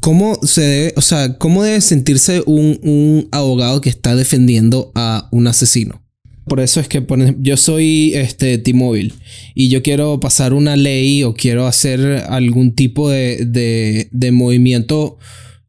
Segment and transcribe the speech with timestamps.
[0.00, 5.28] ¿cómo se debe, o sea, cómo debe sentirse un, un abogado que está defendiendo a
[5.32, 6.02] un asesino?
[6.44, 7.04] Por eso es que
[7.38, 9.12] yo soy este T-Mobile
[9.54, 15.18] y yo quiero pasar una ley o quiero hacer algún tipo de, de, de movimiento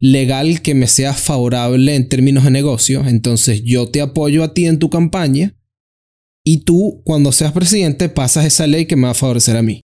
[0.00, 3.06] legal que me sea favorable en términos de negocio.
[3.06, 5.54] Entonces yo te apoyo a ti en tu campaña
[6.44, 9.80] y tú cuando seas presidente pasas esa ley que me va a favorecer a mí.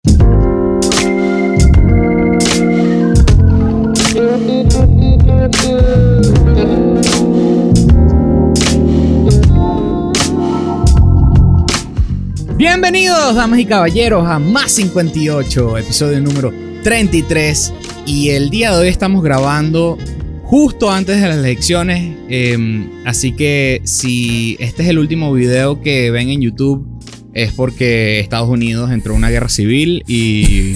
[12.57, 16.51] Bienvenidos, damas y caballeros, a Más 58, episodio número
[16.83, 17.73] 33.
[18.05, 19.97] Y el día de hoy estamos grabando
[20.43, 22.17] justo antes de las elecciones.
[22.27, 26.85] Em, así que si este es el último video que ven en YouTube,
[27.33, 30.75] es porque Estados Unidos entró en una guerra civil y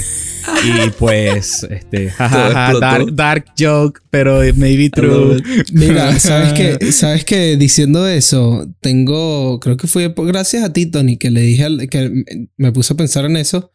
[0.64, 2.14] y pues, este,
[3.12, 5.42] dark, joke, pero maybe true.
[5.72, 11.17] Mira, sabes que, sabes que diciendo eso, tengo, creo que fue gracias a ti, Tony,
[11.17, 13.72] que le dije, que me puse a pensar en eso,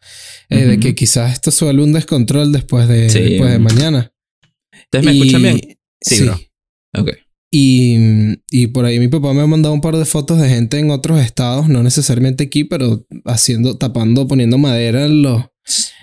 [0.49, 4.13] eh, de que quizás esto suele un descontrol después de, después de mañana.
[4.73, 5.61] ¿Ustedes me escuchan bien?
[6.01, 6.39] Sí, Bro.
[6.97, 7.09] Ok.
[7.51, 7.97] Y,
[8.51, 10.91] y, por ahí mi papá me ha mandado un par de fotos de gente en
[10.91, 15.45] otros estados, no necesariamente aquí, pero haciendo, tapando, poniendo madera en los,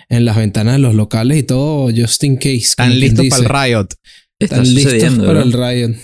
[0.09, 2.57] en las ventanas de los locales y todo, just in case.
[2.57, 3.87] Están listos para el riot.
[4.39, 5.95] Están listos para el riot.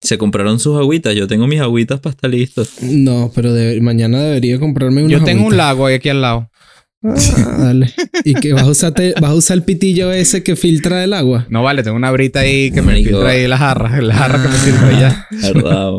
[0.00, 1.14] Se compraron sus agüitas.
[1.14, 2.82] Yo tengo mis agüitas para estar listos.
[2.82, 5.12] No, pero mañana debería comprarme una.
[5.12, 6.50] Yo tengo un lago aquí al lado.
[7.02, 7.92] Ah, dale.
[8.24, 11.46] ¿Y que vas a, usarte, vas a usar el pitillo ese que filtra el agua?
[11.50, 14.02] No vale, tengo una brita ahí que me filtra ahí las jarras.
[14.02, 15.26] La jarra que me sirve ya.
[15.54, 15.90] Verdad.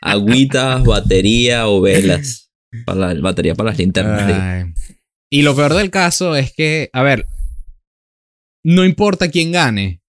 [0.00, 2.50] Agüitas, batería o velas.
[2.84, 4.66] Para la batería para las linternas.
[5.30, 7.26] Y lo peor del caso es que, a ver,
[8.64, 10.00] no importa quién gane,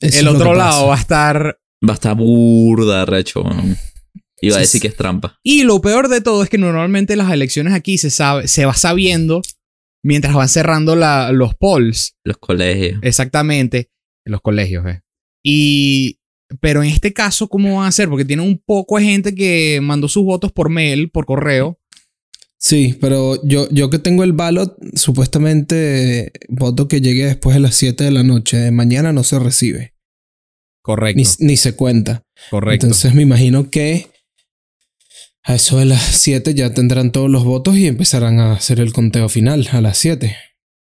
[0.00, 1.58] el otro lado va a estar.
[1.86, 3.44] Va a estar burda, recho.
[4.40, 5.38] Iba a decir que es trampa.
[5.42, 8.74] Y lo peor de todo es que normalmente las elecciones aquí se, sabe, se va
[8.74, 9.42] sabiendo
[10.04, 12.16] mientras van cerrando los polls.
[12.24, 13.00] Los colegios.
[13.02, 13.90] Exactamente.
[14.24, 15.02] Los colegios, eh.
[15.44, 16.18] Y.
[16.60, 18.08] Pero en este caso, ¿cómo van a hacer?
[18.08, 21.77] Porque tienen un poco de gente que mandó sus votos por mail, por correo.
[22.58, 27.76] Sí, pero yo, yo que tengo el ballot, supuestamente voto que llegue después de las
[27.76, 28.56] 7 de la noche.
[28.56, 29.94] De mañana no se recibe.
[30.82, 31.22] Correcto.
[31.38, 32.24] Ni, se cuenta.
[32.50, 32.86] Correcto.
[32.86, 34.10] Entonces me imagino que
[35.44, 38.92] a eso de las 7 ya tendrán todos los votos y empezarán a hacer el
[38.92, 40.36] conteo final a las 7.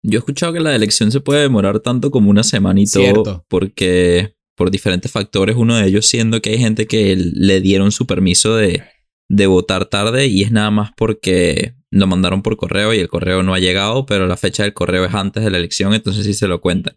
[0.05, 3.45] Yo he escuchado que la elección se puede demorar tanto como una semana y todo.
[3.49, 8.07] Porque por diferentes factores, uno de ellos siendo que hay gente que le dieron su
[8.07, 8.83] permiso de
[9.29, 13.43] de votar tarde y es nada más porque lo mandaron por correo y el correo
[13.43, 16.35] no ha llegado, pero la fecha del correo es antes de la elección, entonces sí
[16.35, 16.97] se lo cuentan.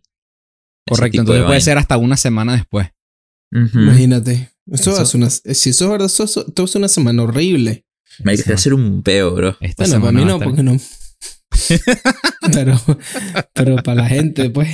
[0.88, 2.90] Correcto, entonces puede ser hasta una semana después.
[3.52, 4.50] Imagínate.
[4.72, 7.86] Eso, Es una, si eso es verdad, eso, es una semana horrible.
[8.24, 9.58] Me hay que hacer un peo, bro.
[9.78, 10.78] bueno, para mí no, porque no.
[12.54, 12.80] pero,
[13.54, 14.70] pero para la gente, pues.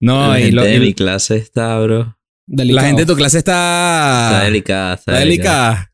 [0.00, 2.16] no, la y gente de mi clase está, bro.
[2.46, 4.30] La gente de tu clase está.
[4.32, 4.94] Está delicada.
[4.94, 5.92] Está, delicada.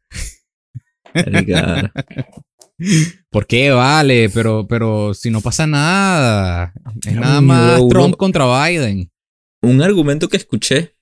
[1.14, 1.92] delicada.
[3.30, 3.70] ¿Por qué?
[3.70, 6.72] Vale, pero, pero si no pasa nada.
[7.06, 9.10] Es nada más Trump contra Biden.
[9.62, 10.96] Un argumento que escuché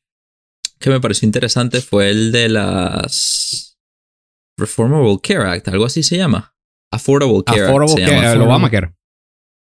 [0.79, 3.79] que me pareció interesante fue el de las
[4.59, 6.55] Reformable Care Act, algo así se llama.
[6.93, 8.13] Affordable Care Affordable Act.
[8.13, 8.95] Care, el Obamacare.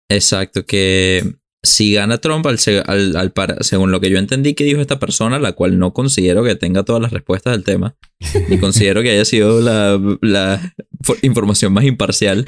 [0.10, 5.38] Exacto, que si gana Trump, al, según lo que yo entendí que dijo esta persona,
[5.40, 7.96] la cual no considero que tenga todas las respuestas del tema,
[8.50, 10.74] ni considero que haya sido la,
[11.22, 12.46] información más imparcial.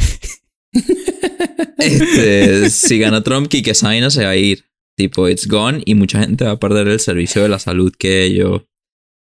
[1.77, 4.65] Este, si gana Trump, Kike Saina se va a ir.
[4.95, 8.23] Tipo, it's gone y mucha gente va a perder el servicio de la salud que
[8.23, 8.61] ellos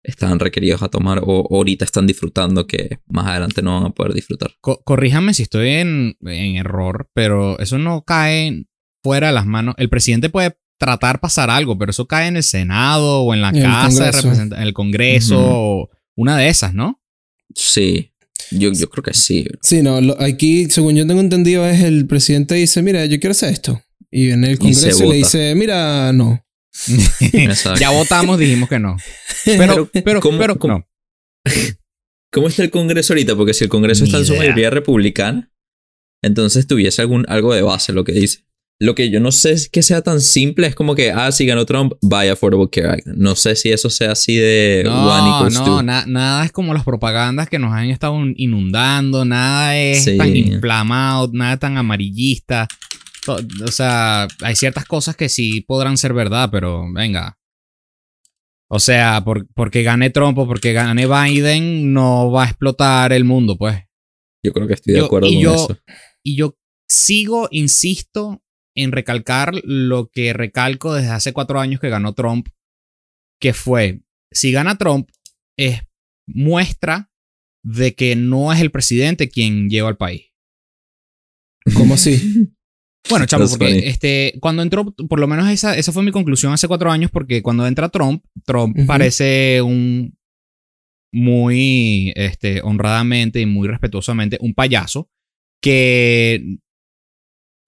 [0.02, 4.14] están requeridos a tomar o ahorita están disfrutando que más adelante no van a poder
[4.14, 4.52] disfrutar.
[4.60, 8.67] corríjame si estoy en, en error, pero eso no cae
[9.08, 9.74] fuera de las manos.
[9.78, 13.52] El presidente puede tratar pasar algo, pero eso cae en el Senado o en la
[13.52, 17.00] Casa de Representantes, en el Congreso, o una de esas, ¿no?
[17.54, 18.12] Sí.
[18.50, 19.46] Yo, yo creo que sí.
[19.62, 23.50] Sí, no, aquí, según yo tengo entendido, es el presidente dice, mira, yo quiero hacer
[23.50, 23.82] esto.
[24.10, 26.44] Y en el Congreso le dice, mira, no.
[27.80, 28.98] ya votamos, dijimos que no.
[29.46, 30.86] Pero, pero, ¿cómo, pero, ¿cómo,
[32.30, 33.36] ¿Cómo está el Congreso ahorita?
[33.36, 35.50] Porque si el Congreso está en su mayoría republicana,
[36.22, 38.47] entonces tuviese algún, algo de base lo que dice.
[38.80, 41.44] Lo que yo no sé es que sea tan simple, es como que, ah, si
[41.46, 43.06] ganó Trump, vaya Affordable Care Act.
[43.08, 47.48] No sé si eso sea así de no, one No, nada es como las propagandas
[47.48, 52.68] que nos han estado inundando, nada es tan inflamado, nada tan amarillista.
[53.26, 57.36] O sea, hay ciertas cosas que sí podrán ser verdad, pero venga.
[58.70, 63.56] O sea, porque gane Trump o porque gane Biden, no va a explotar el mundo,
[63.56, 63.76] pues.
[64.44, 65.78] Yo creo que estoy de acuerdo con eso.
[66.22, 68.42] Y yo sigo, insisto,
[68.78, 72.48] en recalcar lo que recalco desde hace cuatro años que ganó Trump,
[73.40, 75.08] que fue, si gana Trump,
[75.56, 75.82] es
[76.26, 77.10] muestra
[77.64, 80.32] de que no es el presidente quien lleva al país.
[81.74, 82.52] ¿Cómo así?
[83.08, 86.68] Bueno, chamo, porque este, cuando entró, por lo menos esa, esa fue mi conclusión hace
[86.68, 90.14] cuatro años, porque cuando entra Trump, Trump parece un
[91.10, 95.08] muy este, honradamente y muy respetuosamente un payaso
[95.62, 96.58] que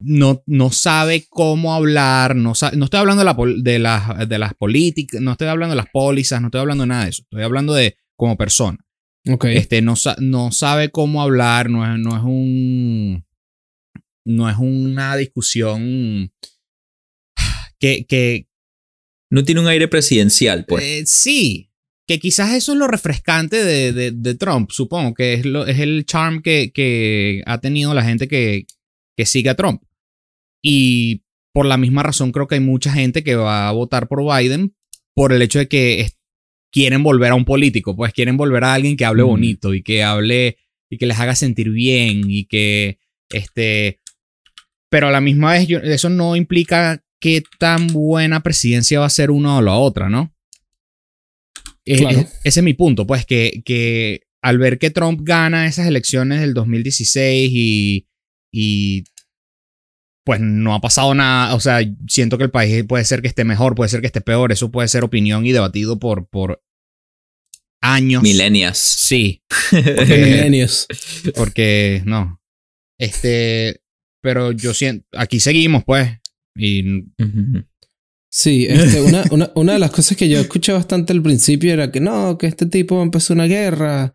[0.00, 4.54] no, no sabe cómo hablar, no, no estoy hablando de, la, de, las, de las
[4.54, 7.42] políticas, no estoy hablando de las pólizas, no estoy hablando de nada de eso, estoy
[7.42, 8.78] hablando de como persona.
[9.28, 9.56] Okay.
[9.56, 13.24] Este, no, no sabe cómo hablar, no es, no es un
[14.24, 16.32] no es una discusión
[17.78, 18.46] que, que
[19.30, 20.84] no tiene un aire presidencial, pues.
[20.84, 21.70] Eh, sí,
[22.06, 26.04] que quizás eso es lo refrescante de, de, Trump, supongo, que es, lo, es el
[26.06, 28.66] charm que, que, ha tenido la gente que,
[29.16, 29.82] que sigue a Trump.
[30.62, 31.22] Y
[31.52, 34.74] por la misma razón creo que hay mucha gente que va a votar por Biden
[35.14, 36.10] por el hecho de que
[36.72, 40.02] quieren volver a un político, pues quieren volver a alguien que hable bonito y que
[40.02, 40.56] hable
[40.88, 42.98] y que les haga sentir bien y que
[43.30, 44.00] este
[44.88, 49.30] pero a la misma vez eso no implica qué tan buena presidencia va a ser
[49.30, 50.34] una o la otra, ¿no?
[51.84, 56.54] ese es mi punto, pues que, que al ver que Trump gana esas elecciones del
[56.54, 58.06] 2016 y,
[58.52, 59.04] y
[60.30, 63.42] pues no ha pasado nada, o sea, siento que el país puede ser que esté
[63.42, 66.62] mejor, puede ser que esté peor, eso puede ser opinión y debatido por, por
[67.82, 68.22] años.
[68.22, 68.78] Milenias.
[68.78, 69.42] Sí.
[69.72, 70.86] Milenios.
[71.34, 72.40] Porque, no.
[72.96, 73.80] Este,
[74.22, 76.08] pero yo siento, aquí seguimos, pues.
[76.56, 77.06] Y...
[78.30, 81.90] Sí, este, una, una, una, de las cosas que yo escuché bastante al principio era
[81.90, 84.14] que no, que este tipo empezó una guerra,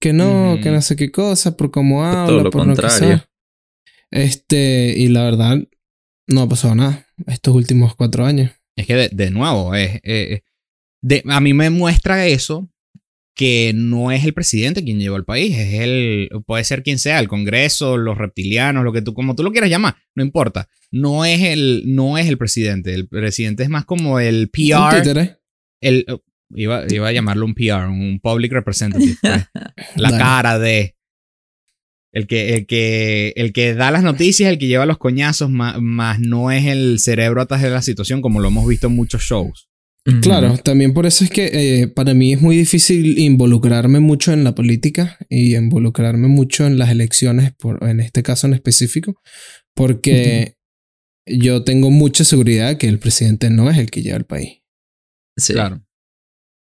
[0.00, 3.22] que no, que no sé qué cosa, por cómo habla, Todo lo por contrario.
[4.10, 5.58] Este, y la verdad,
[6.26, 8.50] no ha pasado nada estos últimos cuatro años.
[8.76, 10.00] Es que de, de nuevo, es,
[11.02, 12.70] de, a mí me muestra eso
[13.40, 17.18] que no es el presidente quien lleva el país, es el, puede ser quien sea,
[17.20, 20.68] el Congreso, los reptilianos, lo que tú, como tú lo quieras llamar, no importa.
[20.90, 25.38] No es el, no es el presidente, el presidente es más como el PR.
[25.80, 26.04] El,
[26.50, 29.16] iba, iba a llamarlo un PR, un Public Representative.
[29.22, 29.46] Pues.
[29.96, 30.96] la cara de...
[32.12, 35.80] El que, el, que, el que da las noticias, el que lleva los coñazos, más,
[35.80, 39.22] más no es el cerebro atrás de la situación, como lo hemos visto en muchos
[39.22, 39.68] shows.
[40.22, 44.44] Claro, también por eso es que eh, para mí es muy difícil involucrarme mucho en
[44.44, 49.20] la política y involucrarme mucho en las elecciones, por, en este caso en específico,
[49.74, 50.56] porque
[51.26, 54.62] yo tengo mucha seguridad que el presidente no es el que lleva el país.
[55.36, 55.52] Sí.
[55.52, 55.84] Claro.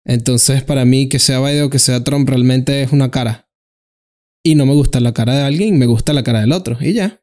[0.04, 3.47] Entonces, para mí, que sea Biden o que sea Trump, realmente es una cara.
[4.48, 6.78] Y no me gusta la cara de alguien, me gusta la cara del otro.
[6.80, 7.20] Y ya.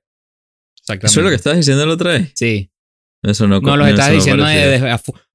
[0.77, 1.07] Exactamente.
[1.07, 2.31] ¿Eso es lo que estabas diciendo la otra vez?
[2.35, 2.71] Sí.
[3.23, 4.45] Eso no No, lo estás diciendo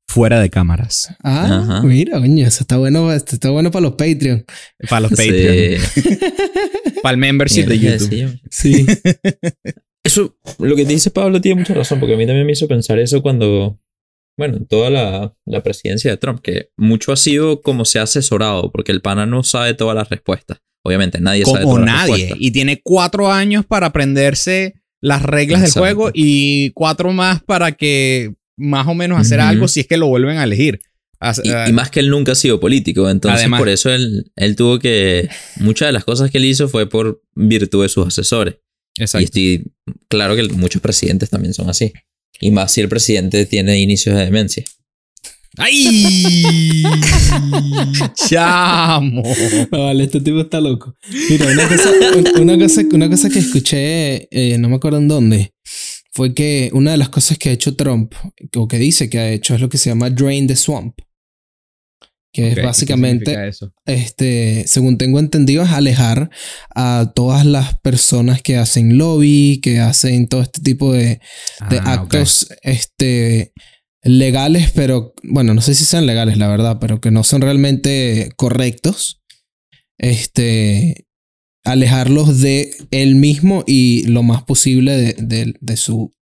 [0.07, 1.13] fuera de cámaras.
[1.25, 4.45] Ah, mira, coño, eso está bueno, está bueno para los Patreon.
[4.89, 5.81] Para los Patreon.
[7.03, 8.41] para el membership de YouTube.
[8.51, 8.87] Sí.
[10.05, 13.01] eso, lo que dice Pablo tiene mucha razón, porque a mí también me hizo pensar
[13.01, 13.81] eso cuando,
[14.39, 18.71] bueno, toda la, la presidencia de Trump, que mucho ha sido como se ha asesorado,
[18.71, 20.61] porque el pana no sabe todas las respuestas.
[20.83, 22.13] Obviamente, nadie sabe todas nadie.
[22.13, 22.39] respuestas.
[22.41, 28.35] Y tiene cuatro años para aprenderse las reglas del juego y cuatro más para que
[28.57, 30.81] más o menos hacer algo si es que lo vuelven a elegir.
[31.43, 35.29] Y, más que él nunca ha sido político, entonces por eso él, él tuvo que...
[35.57, 38.57] Muchas de las cosas que él hizo fue por virtud de sus asesores.
[38.99, 39.23] Exacto.
[39.23, 39.73] Y estoy
[40.09, 41.93] claro que muchos presidentes también son así.
[42.41, 44.65] Y más si el presidente tiene inicios de demencia.
[45.61, 46.83] ¡Ay!
[48.15, 49.23] ¡Chamo!
[49.71, 50.97] vale, este tipo está loco.
[51.29, 51.69] Mira, una
[52.59, 55.53] cosa, una cosa, que escuché, eh, no me acuerdo en dónde,
[56.13, 58.15] fue que una de las cosas que ha hecho Trump,
[58.57, 60.99] o que dice que ha hecho, es lo que se llama Drain the Swamp.
[62.33, 63.37] Que es básicamente,
[63.87, 66.31] este, según tengo entendido, es alejar
[66.73, 71.21] a todas las personas que hacen lobby, que hacen todo este tipo de,
[71.71, 73.53] de ah, actos este,
[74.03, 78.31] legales, pero bueno, no sé si sean legales, la verdad, pero que no son realmente
[78.37, 79.23] correctos.
[79.99, 81.07] Este,
[81.65, 86.13] alejarlos de él mismo y lo más posible de, de, su,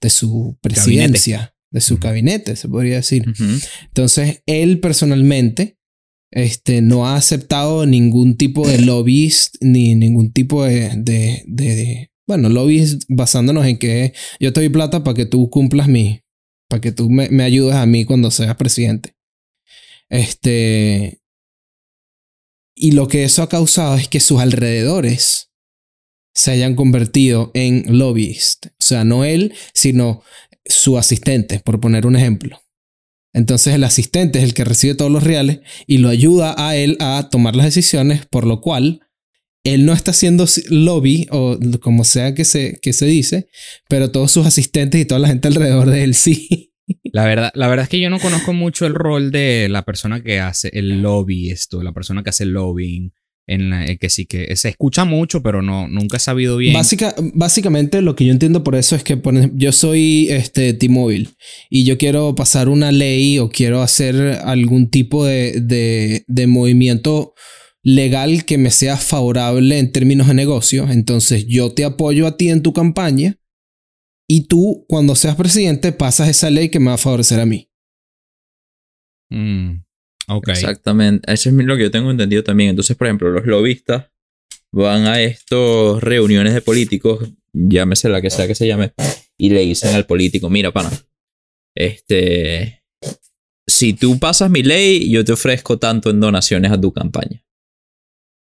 [0.00, 3.24] de su presidencia, de su gabinete, se podría decir.
[3.86, 5.78] Entonces, él personalmente
[6.30, 13.00] este, no ha aceptado ningún tipo de lobbyist ni ningún tipo de, de, bueno, lobbies
[13.08, 16.20] basándonos en que yo te doy plata para que tú cumplas mi,
[16.68, 19.14] para que tú me, ayudes a mí cuando seas presidente.
[20.08, 21.20] Este,
[22.74, 25.50] y lo que eso ha causado es que sus alrededores
[26.34, 28.66] se hayan convertido en lobbyist.
[28.66, 30.22] O sea, no él, sino
[30.64, 32.60] su asistente, por poner un ejemplo.
[33.32, 36.96] Entonces el asistente es el que recibe todos los reales y lo ayuda a él
[37.00, 39.03] a tomar las decisiones, por lo cual
[39.64, 43.48] él no está haciendo lobby o como sea que se, que se dice,
[43.88, 46.70] pero todos sus asistentes y toda la gente alrededor de él sí.
[47.12, 50.22] La verdad, la verdad es que yo no conozco mucho el rol de la persona
[50.22, 53.10] que hace el lobby, esto, la persona que hace el lobbying.
[53.46, 56.74] En eh, que sí que se escucha mucho, pero no, nunca he sabido bien.
[57.34, 59.20] básicamente lo que yo entiendo por eso es que
[59.54, 61.28] yo soy este T-Mobile
[61.68, 67.34] y yo quiero pasar una ley o quiero hacer algún tipo de, de, de movimiento
[67.84, 70.90] legal que me sea favorable en términos de negocio.
[70.90, 73.38] Entonces yo te apoyo a ti en tu campaña
[74.26, 77.70] y tú, cuando seas presidente, pasas esa ley que me va a favorecer a mí.
[79.30, 79.82] Mm,
[80.46, 81.32] Exactamente.
[81.32, 82.70] Eso es lo que yo tengo entendido también.
[82.70, 84.10] Entonces, por ejemplo, los lobistas
[84.72, 88.92] van a estas reuniones de políticos, llámese la que sea que se llame,
[89.36, 90.90] y le dicen al político, mira, pana,
[91.76, 92.82] este,
[93.66, 97.43] si tú pasas mi ley, yo te ofrezco tanto en donaciones a tu campaña.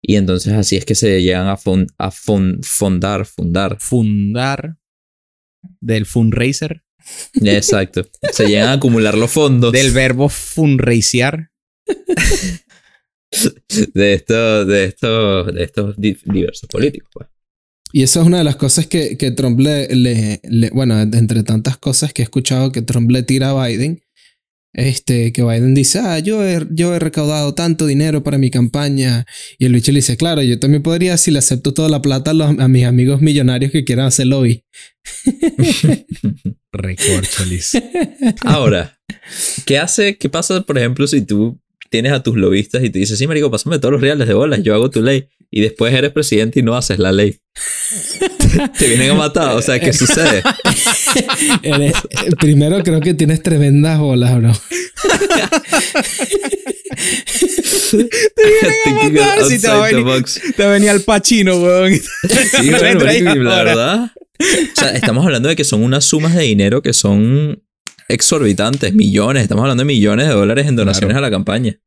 [0.06, 1.58] Y entonces así es que se llegan a,
[1.98, 3.80] a fundar, fundar.
[3.80, 4.76] Fundar
[5.80, 6.84] del fundraiser.
[7.42, 8.06] Exacto.
[8.34, 9.72] Se llegan a acumular los fondos.
[9.72, 11.52] Del verbo fundraisear.
[13.94, 17.28] de estos, de estos, de estos diversos políticos, pues.
[17.96, 21.44] Y eso es una de las cosas que, que Trump le, le, le, Bueno, entre
[21.44, 24.02] tantas cosas que he escuchado que Trump le tira a Biden,
[24.74, 29.26] este, que Biden dice, ah, yo he, yo he recaudado tanto dinero para mi campaña.
[29.58, 32.32] Y el bicho le dice, claro, yo también podría si le acepto toda la plata
[32.32, 34.66] a, mis amigos millonarios que quieran hacer lobby.
[36.72, 37.78] Recorcholis.
[38.42, 39.00] Ahora,
[39.66, 41.63] ¿qué hace, qué pasa, por ejemplo, si tú
[41.94, 44.64] tienes a tus lobistas y te dices, sí, marico, pásame todos los reales de bolas,
[44.64, 45.28] yo hago tu ley.
[45.52, 47.38] Y después eres presidente y no haces la ley.
[48.80, 50.42] te vienen a matar, o sea, ¿qué sucede?
[52.40, 54.54] primero creo que tienes tremendas bolas, bro.
[57.92, 60.26] te vienen a matar si te va, a venir,
[60.58, 61.94] te venía el pachino, weón.
[61.94, 62.82] sí, la
[63.64, 64.12] verdad.
[64.40, 67.62] O sea, estamos hablando de que son unas sumas de dinero que son
[68.08, 69.44] exorbitantes, millones.
[69.44, 71.80] Estamos hablando de millones de dólares en donaciones a la campaña.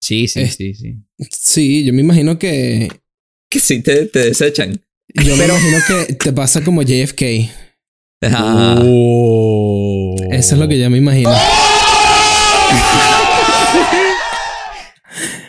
[0.00, 0.96] Sí, sí, sí, sí.
[1.30, 2.88] Sí, yo me imagino que.
[3.50, 4.80] Que sí te, te desechan.
[5.14, 7.22] Yo me imagino que te pasa como JFK.
[8.82, 10.16] Oh.
[10.30, 11.30] Eso es lo que yo me imagino.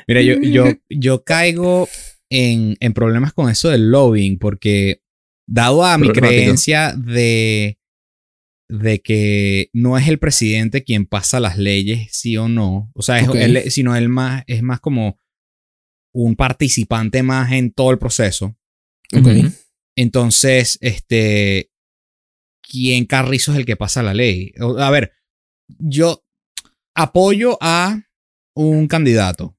[0.08, 1.88] Mira, yo, yo, yo caigo
[2.30, 5.01] en, en, problemas con eso del lobbying porque
[5.48, 7.77] dado a mi creencia de
[8.69, 12.91] de que no es el presidente quien pasa las leyes, sí o no.
[12.93, 15.19] O sea, es, sino él más, es más como
[16.13, 18.57] un participante más en todo el proceso.
[19.95, 21.71] Entonces, este,
[22.62, 24.51] ¿quién carrizo es el que pasa la ley?
[24.79, 25.13] A ver,
[25.67, 26.24] yo
[26.95, 28.01] apoyo a
[28.55, 29.57] un candidato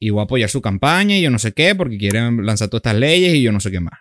[0.00, 2.80] y voy a apoyar su campaña y yo no sé qué porque quieren lanzar todas
[2.80, 4.00] estas leyes y yo no sé qué más.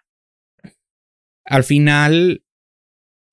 [1.46, 2.44] Al final,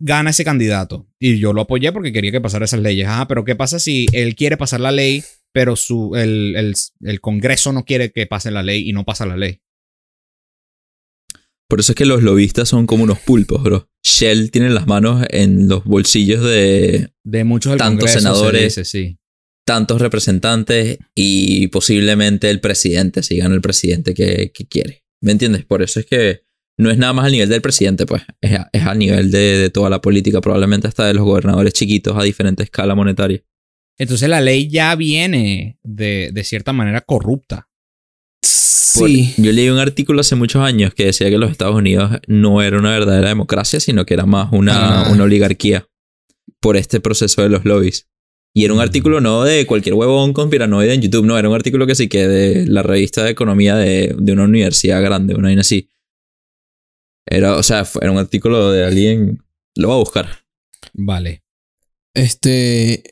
[0.05, 1.09] gana ese candidato.
[1.19, 3.07] Y yo lo apoyé porque quería que pasara esas leyes.
[3.09, 7.21] Ah, pero ¿qué pasa si él quiere pasar la ley, pero su, el, el, el
[7.21, 9.61] Congreso no quiere que pase la ley y no pasa la ley?
[11.69, 13.89] Por eso es que los lobistas son como unos pulpos, bro.
[14.05, 19.17] Shell tiene las manos en los bolsillos de, de muchos tantos senadores, sí.
[19.67, 25.05] tantos representantes y posiblemente el presidente, si gana el presidente que, que quiere.
[25.23, 25.65] ¿Me entiendes?
[25.65, 26.43] Por eso es que
[26.77, 29.91] no es nada más al nivel del presidente, pues, es a, es nivel de, toda
[29.91, 33.43] la política, probablemente hasta de los gobernadores chiquitos a diferente escala monetaria.
[33.97, 37.69] Entonces la ley ya viene de, cierta manera corrupta.
[38.43, 39.35] Sí.
[39.39, 42.79] yo leí un artículo hace muchos años que decía que los Estados Unidos no era
[42.79, 45.13] una verdadera democracia, sino que era más una, ah.
[45.13, 45.89] una oligarquía
[46.61, 48.09] por este proceso de los lobbies.
[48.55, 48.83] Y era un mm.
[48.83, 52.29] artículo no de cualquier huevón conspiranoide en YouTube, no, era un artículo que sí que
[52.29, 55.91] de la revista de economía de, de una universidad grande, una así.
[57.27, 59.43] Era, o sea, era un artículo de alguien.
[59.75, 60.29] Lo voy a buscar.
[60.93, 61.43] Vale.
[62.15, 63.03] Este.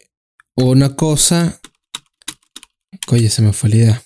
[0.56, 1.60] Una cosa.
[3.08, 4.02] Oye, se me fue la idea.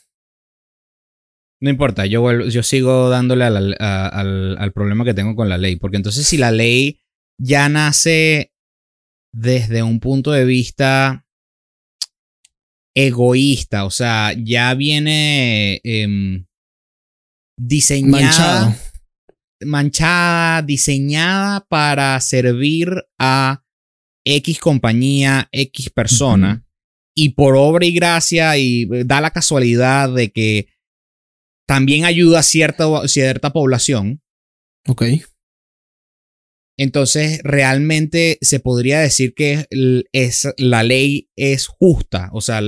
[1.61, 5.77] No importa, yo, yo sigo dándole al, al, problema que tengo con la ley.
[5.77, 7.01] Porque entonces, si la ley
[7.39, 8.53] ya nace
[9.33, 11.27] desde un punto de vista
[12.95, 16.47] egoísta, o sea, ya viene em,
[17.59, 18.77] diseñada
[19.61, 23.63] manchada, diseñada para servir a
[24.25, 26.67] X compañía, X persona,
[27.15, 30.69] y por obra y gracia y da la casualidad de que
[31.67, 34.23] también ayuda a cierta, cierta población.
[34.87, 35.05] Ok.
[36.79, 39.67] Entonces, realmente se podría decir que
[40.13, 42.29] es, la ley es justa.
[42.33, 42.61] O sea,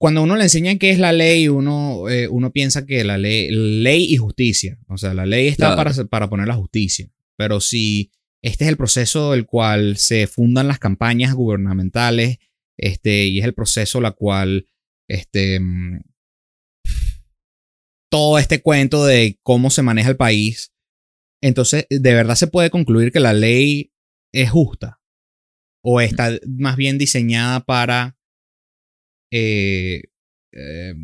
[0.00, 3.50] cuando uno le enseña qué es la ley, uno, eh, uno piensa que la ley,
[3.50, 4.78] ley y justicia.
[4.88, 7.10] O sea, la ley está para, para poner la justicia.
[7.36, 8.10] Pero si
[8.42, 12.38] este es el proceso del cual se fundan las campañas gubernamentales,
[12.78, 14.68] este, y es el proceso la cual,
[15.06, 16.00] este, mm,
[18.10, 20.72] todo este cuento de cómo se maneja el país,
[21.42, 23.92] entonces, ¿de verdad se puede concluir que la ley
[24.32, 25.02] es justa?
[25.84, 28.16] ¿O está más bien diseñada para...
[29.30, 30.02] Eh,
[30.52, 30.94] eh,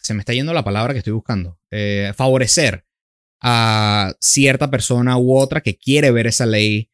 [0.00, 1.60] se me está yendo la palabra que estoy buscando.
[1.70, 2.86] Eh, favorecer
[3.40, 6.90] a cierta persona u otra que quiere ver esa ley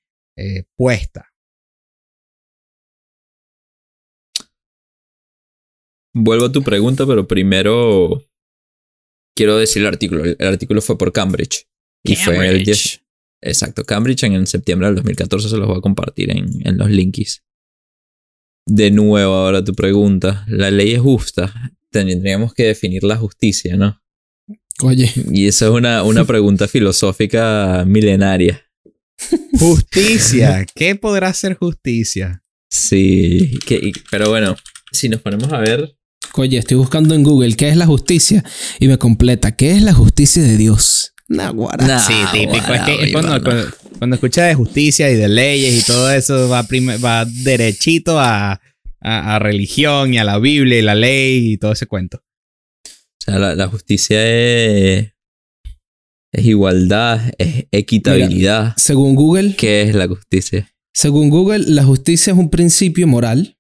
[0.77, 1.35] puesta.
[6.15, 8.23] Vuelvo a tu pregunta, pero primero
[9.35, 10.25] quiero decir el artículo.
[10.25, 11.69] El artículo fue por Cambridge.
[12.05, 13.05] Y fue el 10.
[13.41, 17.43] Exacto, Cambridge en septiembre del 2014 se los voy a compartir en, en los links.
[18.69, 20.45] De nuevo, ahora tu pregunta.
[20.47, 21.73] La ley es justa.
[21.91, 23.99] Tendríamos que definir la justicia, ¿no?
[24.83, 25.11] Oye.
[25.33, 28.63] Y esa es una, una pregunta filosófica milenaria.
[29.59, 30.67] Justicia.
[30.75, 32.43] ¿Qué podrá ser justicia?
[32.71, 34.55] Sí, que, pero bueno,
[34.93, 35.97] si nos ponemos a ver.
[36.35, 38.45] Oye, estoy buscando en Google qué es la justicia
[38.79, 39.57] y me completa.
[39.57, 41.15] ¿Qué es la justicia de Dios?
[41.29, 41.99] Naguara.
[42.01, 42.73] sí, típico.
[42.73, 46.67] es que cuando, escucha de justicia y de leyes y todo eso, va,
[47.05, 48.61] va derechito a,
[49.01, 52.19] a, religión y a la Biblia y la ley y todo ese cuento.
[52.19, 55.13] O sea, la, justicia es,
[56.33, 58.75] es igualdad, es equitabilidad.
[58.77, 59.55] según Google.
[59.57, 60.73] ¿Qué es la justicia?
[60.95, 63.58] Según Google, la justicia es un principio moral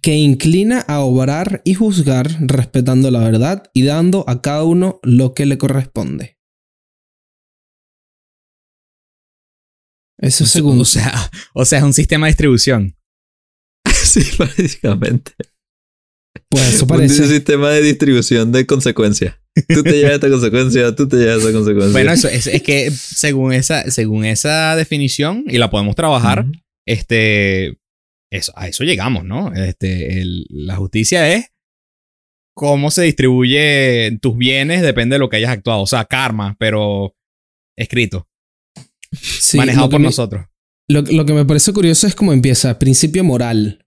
[0.00, 5.34] que inclina a obrar y juzgar respetando la verdad y dando a cada uno lo
[5.34, 6.38] que le corresponde.
[10.20, 10.80] Eso según.
[10.80, 12.96] O sea, o sea, es un sistema de distribución.
[13.86, 15.32] sí, básicamente.
[16.48, 17.22] Pues eso parece.
[17.22, 19.36] Un sistema de distribución de consecuencias.
[19.68, 21.92] Tú te llevas esta consecuencia, tú te llevas esta consecuencia.
[21.92, 26.46] Bueno, eso es, que según esa, según esa definición, y la podemos trabajar,
[26.86, 27.79] este,
[28.30, 29.52] eso, a eso llegamos, ¿no?
[29.52, 31.52] Este, la justicia es
[32.54, 35.82] cómo se distribuye tus bienes, depende de lo que hayas actuado.
[35.82, 37.16] O sea, karma, pero
[37.76, 38.28] escrito.
[39.54, 40.46] manejado por nosotros.
[40.88, 42.78] Lo, que me parece curioso es cómo empieza.
[42.78, 43.86] Principio moral.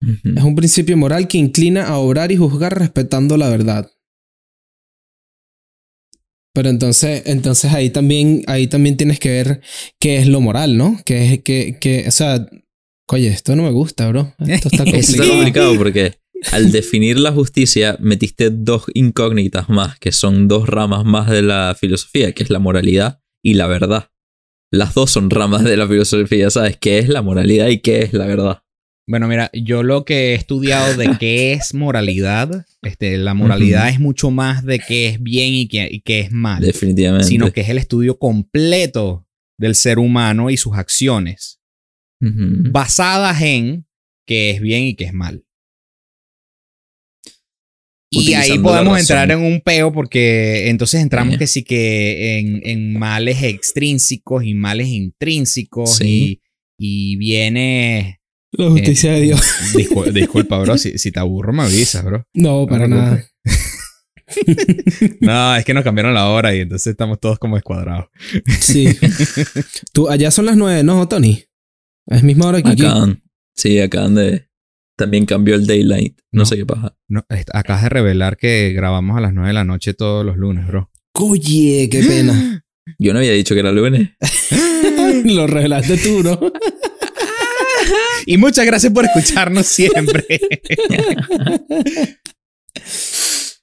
[0.00, 3.90] Es un principio moral que inclina a obrar y juzgar respetando la verdad.
[6.54, 9.60] Pero entonces, entonces ahí también, ahí también tienes que ver
[9.98, 11.00] qué es lo moral, ¿no?
[11.04, 12.48] Que es que, que, o sea,
[13.10, 14.34] Oye, esto no me gusta, bro.
[14.46, 14.98] Esto está complicado.
[14.98, 16.18] está complicado porque
[16.52, 21.74] al definir la justicia metiste dos incógnitas más, que son dos ramas más de la
[21.78, 24.10] filosofía, que es la moralidad y la verdad.
[24.70, 26.76] Las dos son ramas de la filosofía, ¿sabes?
[26.76, 28.62] ¿Qué es la moralidad y qué es la verdad?
[29.06, 34.00] Bueno, mira, yo lo que he estudiado de qué es moralidad, este, la moralidad es
[34.00, 36.62] mucho más de qué es bien y qué, qué es mal.
[36.62, 37.26] Definitivamente.
[37.26, 39.26] Sino que es el estudio completo
[39.58, 41.57] del ser humano y sus acciones
[42.20, 43.86] basadas en
[44.26, 45.44] qué es bien y qué es mal.
[48.10, 53.42] Y ahí podemos entrar en un peo porque entonces entramos que sí que en, males
[53.42, 56.40] extrínsecos y males intrínsecos y,
[56.78, 58.20] viene...
[58.52, 59.42] La justicia de Dios.
[60.14, 62.24] disculpa, bro, si, te aburro me avisas, bro.
[62.32, 63.22] No, para nada.
[65.20, 68.06] no, es que nos cambiaron la hora y entonces estamos todos como escuadrados.
[68.60, 68.88] Sí.
[69.92, 71.44] Tú, allá son las nueve, ¿no, Tony?
[72.08, 73.02] Es misma hora que acá.
[73.02, 73.22] aquí.
[73.54, 74.48] Sí, acá donde
[74.96, 76.18] también cambió el daylight.
[76.32, 76.96] No, sé qué pasa.
[77.08, 80.66] No, acabas de revelar que grabamos a las 9 de la noche todos los lunes,
[80.66, 80.90] bro.
[81.14, 82.64] Oye, qué pena.
[82.98, 84.10] Yo no había dicho que era lunes.
[85.24, 86.38] Lo revelaste tú, ¿no?
[88.26, 90.24] y muchas gracias por escucharnos siempre.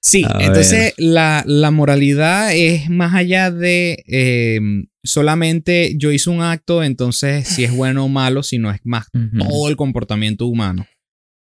[0.05, 6.83] sí, entonces la, la, moralidad es más allá de em, solamente yo hice un acto,
[6.83, 10.85] entonces si es bueno o malo, si no es más todo el comportamiento humano.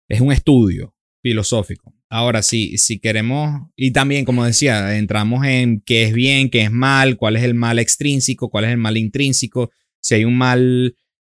[0.08, 1.94] Es un estudio filosófico.
[2.10, 6.70] Ahora, si, si queremos, y también, como decía, entramos en qué es bien, qué es
[6.70, 10.94] mal, cuál es el mal extrínseco, cuál es el mal intrínseco, si hay un mal,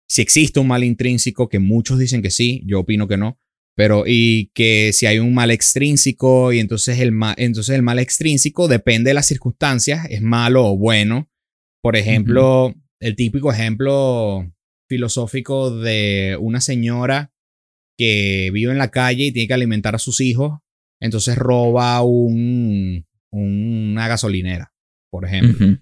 [0.08, 3.40] si existe un mal intrínseco, que muchos dicen que sí, yo opino que no.
[3.76, 8.00] Pero, y que si hay un mal extrínseco, y entonces el, mal, entonces el mal
[8.00, 11.30] extrínseco depende de las circunstancias, es malo o bueno.
[11.82, 14.50] Por ejemplo, el típico ejemplo
[14.88, 17.32] filosófico de una señora
[17.98, 20.60] que vive en la calle y tiene que alimentar a sus hijos,
[21.00, 24.74] entonces roba un, una gasolinera,
[25.10, 25.78] por ejemplo.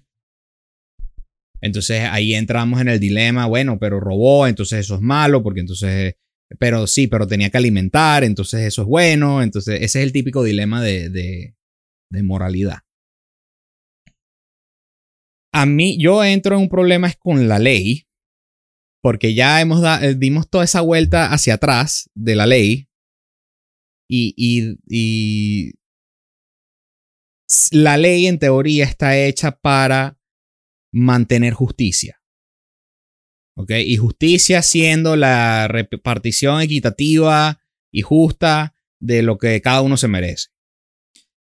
[1.60, 6.16] Entonces ahí entramos en el dilema, bueno, pero robó, entonces eso es malo, porque entonces,
[6.58, 10.42] pero sí, pero tenía que alimentar, entonces eso es bueno, entonces ese es el típico
[10.42, 11.54] dilema de, de,
[12.22, 12.80] moralidad.
[15.52, 18.06] A mí, yo entro en un problema es con la ley,
[19.02, 22.88] porque ya hemos eh, dimos toda esa vuelta hacia atrás de la ley
[24.08, 25.72] y, y, y
[27.72, 30.18] la ley en teoría está hecha para
[30.92, 32.23] mantener justicia.
[33.56, 37.60] Y justicia siendo la repartición equitativa
[37.92, 40.48] y justa de lo que cada uno se merece.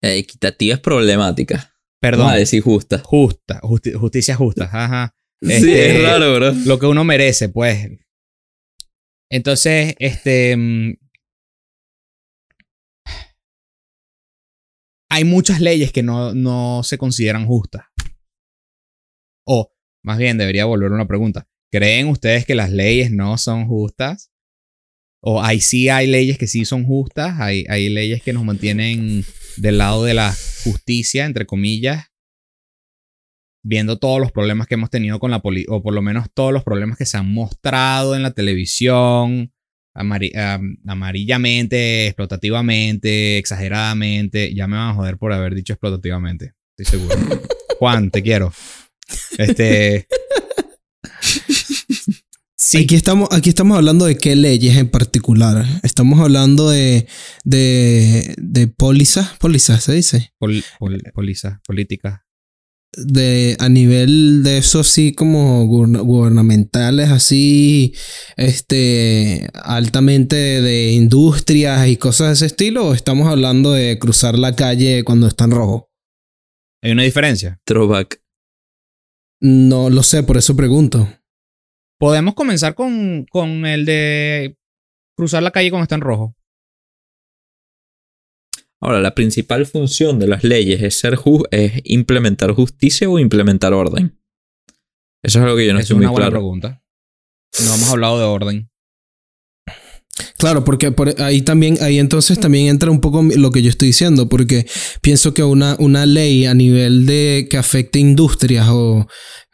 [0.00, 1.74] Eh, equitativa es problemática.
[2.00, 2.30] Perdón.
[2.30, 2.98] a decir justa.
[2.98, 3.60] Justa.
[3.62, 4.64] justicia justa.
[4.72, 5.14] Ajá.
[5.40, 6.52] sí, es este, raro, bro.
[6.52, 7.90] Lo que uno merece, pues.
[9.30, 10.56] Entonces, este.
[10.56, 10.94] Mm,
[15.10, 17.86] hay muchas leyes que no, no se consideran justas.
[19.44, 19.72] O,
[20.04, 21.48] más bien, debería volver una pregunta.
[21.70, 24.30] ¿Creen ustedes que las leyes no son justas?
[25.20, 27.40] ¿O hay sí hay leyes que sí son justas?
[27.40, 29.24] ¿Hay, hay leyes que nos mantienen
[29.56, 32.06] del lado de la justicia, entre comillas?
[33.64, 36.52] Viendo todos los problemas que hemos tenido con la policía, o por lo menos todos
[36.52, 39.52] los problemas que se han mostrado en la televisión,
[40.86, 44.54] amarillamente, explotativamente, exageradamente.
[44.54, 46.52] Ya me van a joder por haber dicho explotativamente.
[46.76, 47.42] Estoy seguro.
[47.78, 48.52] Juan, te quiero.
[49.36, 50.06] Este.
[52.60, 52.78] Sí.
[52.78, 55.64] Aquí estamos, aquí estamos hablando de qué leyes en particular.
[55.84, 57.06] Estamos hablando de,
[57.44, 60.32] de, de pólizas, pólizas se dice.
[60.38, 60.64] Pol,
[61.14, 62.20] pólizas, políticas.
[62.96, 67.94] De, a nivel de eso así como gubernamentales, así,
[68.36, 74.56] este, altamente de industrias y cosas de ese estilo, o estamos hablando de cruzar la
[74.56, 75.90] calle cuando está en rojo.
[76.82, 77.60] ¿Hay una diferencia?
[77.64, 78.20] Throwback.
[79.40, 81.08] No lo sé, por eso pregunto.
[81.98, 84.56] Podemos comenzar con, con el de
[85.16, 86.36] cruzar la calle cuando está en rojo.
[88.80, 91.18] Ahora, la principal función de las leyes es, ser
[91.50, 94.16] es implementar justicia o implementar orden.
[95.22, 96.14] Eso es algo que yo no estoy muy claro.
[96.14, 96.82] Es una buena pregunta.
[97.64, 98.70] No hemos hablado de orden.
[100.36, 103.88] Claro, porque por ahí también, ahí entonces también entra un poco lo que yo estoy
[103.88, 104.66] diciendo, porque
[105.00, 109.08] pienso que una, una ley a nivel de que afecte industrias o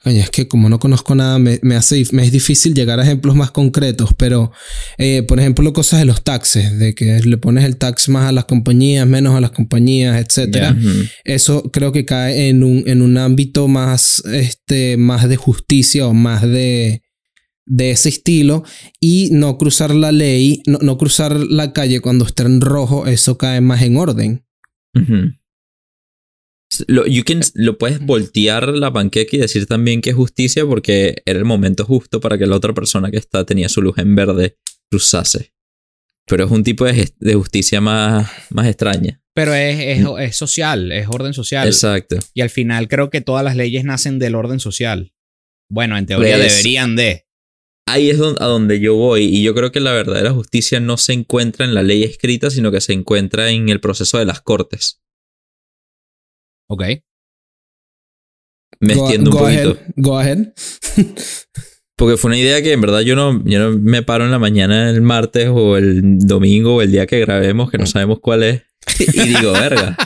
[0.05, 3.51] es que como no conozco nada, me, hace, me es difícil llegar a ejemplos más
[3.51, 4.53] concretos, pero
[4.99, 8.33] eh, por ejemplo, cosas de los taxes, de que le pones el tax más a
[8.33, 10.77] las compañías, menos a las compañías, etc.
[11.25, 16.15] Eso creo que cae en un, en un ámbito más, este, más de justicia o
[16.15, 17.03] más de,
[17.67, 18.65] de ese estilo
[19.01, 23.39] y no cruzar la ley, no, no, cruzar la calle cuando está en rojo, eso
[23.39, 24.45] cae más en orden.
[26.87, 31.23] Lo, you can, lo puedes voltear la panqueca y decir también que es justicia porque
[31.27, 34.15] era el momento justo para que la otra persona que está tenía su luz en
[34.15, 34.57] verde
[34.91, 35.53] cruzase.
[36.27, 39.21] Pero es un tipo de, de justicia más, más extraña.
[39.35, 40.19] Pero es, es, mm.
[40.21, 41.67] es, social, es orden social.
[41.67, 42.17] Exacto.
[42.33, 45.13] Y al final creo que todas las leyes nacen del orden social.
[45.69, 47.27] Bueno, en teoría pues, deberían de.
[47.87, 51.13] Ahí es a donde yo voy y yo creo que la verdadera justicia no se
[51.13, 55.03] encuentra en la ley escrita, sino que se encuentra en el proceso de las cortes.
[56.69, 56.83] Ok.
[58.81, 59.79] Me extiendo un poquito.
[59.97, 60.53] go ahead.
[61.97, 64.41] Porque fue una idea que en verdad yo no, yo no me paro en la
[64.41, 68.43] mañana el martes o el domingo o el día que grabemos, que no sabemos cuál
[68.43, 68.63] es,
[68.99, 69.97] y digo, verga.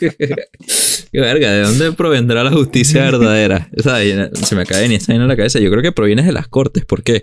[1.12, 3.68] verga, ¿de dónde provendrá la justicia verdadera?
[3.76, 3.98] O sea,
[4.34, 5.58] se me cae ni esta en la cabeza.
[5.60, 6.84] Yo creo que proviene de las cortes.
[6.84, 7.22] ¿Por qué?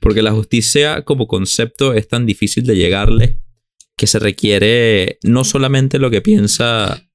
[0.00, 3.40] Porque la justicia como concepto es tan difícil de llegarle
[3.96, 7.07] que se requiere no solamente lo que piensa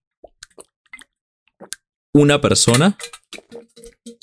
[2.14, 2.98] una persona,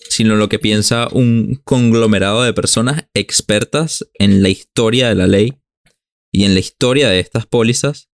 [0.08, 5.60] sino lo que piensa un conglomerado de personas expertas en la historia de la ley
[6.32, 8.08] y en la historia de estas pólizas,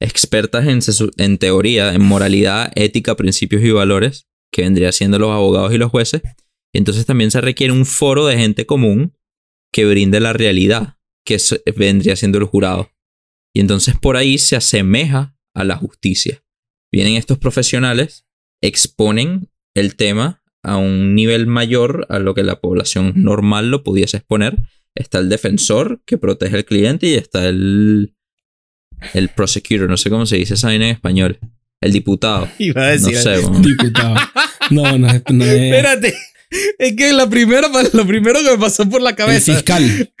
[0.00, 5.78] expertas en, teoría, en moralidad, ética, principios y valores, que vendría siendo los abogados y
[5.78, 6.22] los jueces.
[6.74, 9.16] Y entonces también se requiere un foro de gente común
[9.72, 11.38] que brinde la realidad, que
[11.76, 12.90] vendría siendo el jurado.
[13.54, 16.42] Y entonces por ahí se asemeja a la justicia.
[16.92, 18.26] Vienen estos profesionales
[18.60, 24.18] exponen el tema a un nivel mayor a lo que la población normal lo pudiese
[24.18, 24.58] exponer.
[24.94, 28.14] Está el defensor que protege al cliente y está el,
[29.14, 31.38] el prosecutor, no sé cómo se dice esa en español.
[31.80, 32.48] El diputado.
[32.58, 34.16] Iba a decir no sé, diputado.
[34.70, 35.50] No, no es, no es.
[35.50, 36.14] Espérate.
[36.78, 39.52] Es que la primera, lo primero que me pasó por la cabeza.
[39.52, 40.12] El fiscal.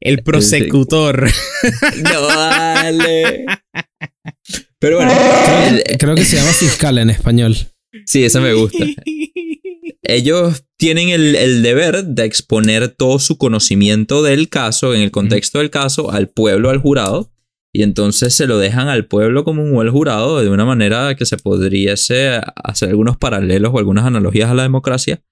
[0.00, 1.30] El prosecutor.
[2.02, 3.46] no, vale.
[4.80, 5.12] Pero bueno.
[5.98, 7.54] Creo, que se llama fiscal en español.
[8.06, 8.84] Sí, esa me gusta.
[10.02, 15.58] Ellos tienen el, el, deber de exponer todo su conocimiento del caso, en el contexto
[15.58, 17.30] del caso, al pueblo, al jurado.
[17.72, 21.26] Y entonces se lo dejan al pueblo como un buen jurado de una manera que
[21.26, 25.22] se podríase hacer algunos paralelos o algunas analogías a la democracia.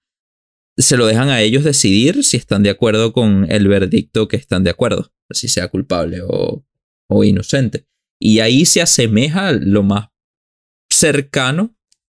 [0.77, 4.63] Se lo dejan a ellos decidir si están de acuerdo con el verdicto que están
[4.63, 6.63] de acuerdo, si sea culpable o,
[7.09, 7.88] o inocente.
[8.19, 10.09] Y ahí se asemeja lo más
[10.91, 11.75] cercano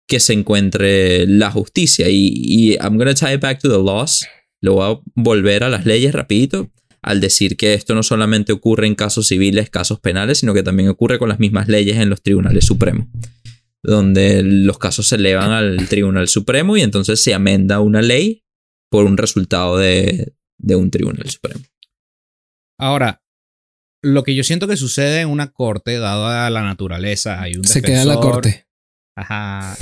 [0.08, 2.08] que se encuentre la justicia.
[2.10, 4.26] Y, I'm going to tie it back to the laws.
[4.62, 8.88] Lo voy a volver a las leyes rapidito al decir que esto no solamente ocurre
[8.88, 12.22] en casos civiles, casos penales, sino que también ocurre con las mismas leyes en los
[12.22, 13.08] tribunales supremos,
[13.82, 18.44] donde los casos se elevan al Tribunal Supremo y entonces se amenda una ley
[18.90, 20.34] por un resultado de
[20.76, 21.64] un Tribunal Supremo.
[22.78, 23.22] Ahora,
[24.02, 27.66] lo que yo siento que sucede en una corte, dado a la naturaleza, hay un
[27.66, 28.66] Se queda en la corte.
[29.16, 29.76] Ajá.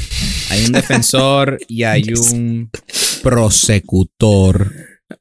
[0.49, 2.71] Hay un defensor y hay un
[3.21, 4.73] prosecutor.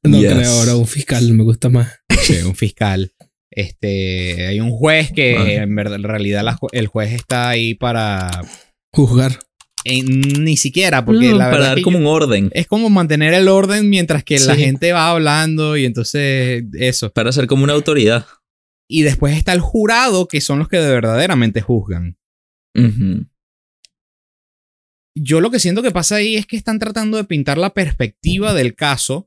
[0.03, 2.01] No creo ahora, un fiscal me gusta más.
[2.23, 3.13] Sí, un fiscal.
[3.51, 8.43] Este, hay un juez que en, verdad, en realidad el juez está ahí para
[8.93, 9.39] juzgar.
[9.85, 12.51] ni siquiera, porque no, la para dar como un orden.
[12.53, 17.11] Es como mantener el orden mientras que la gente va hablando y entonces eso.
[17.11, 18.27] Para ser como una autoridad.
[18.89, 22.17] Y después está el jurado, que son los que verdaderamente juzgan.
[25.15, 28.53] Yo lo que siento que pasa ahí es que están tratando de pintar la perspectiva
[28.55, 29.27] del caso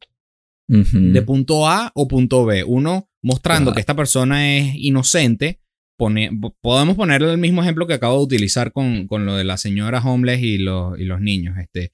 [0.67, 2.63] de punto A o punto B.
[2.63, 5.59] Uno mostrando que esta persona es inocente.
[5.97, 9.99] podemos ponerle el mismo ejemplo que acabo de utilizar con, con lo de la señora
[9.99, 11.57] homeless y los, y los niños.
[11.57, 11.91] Este,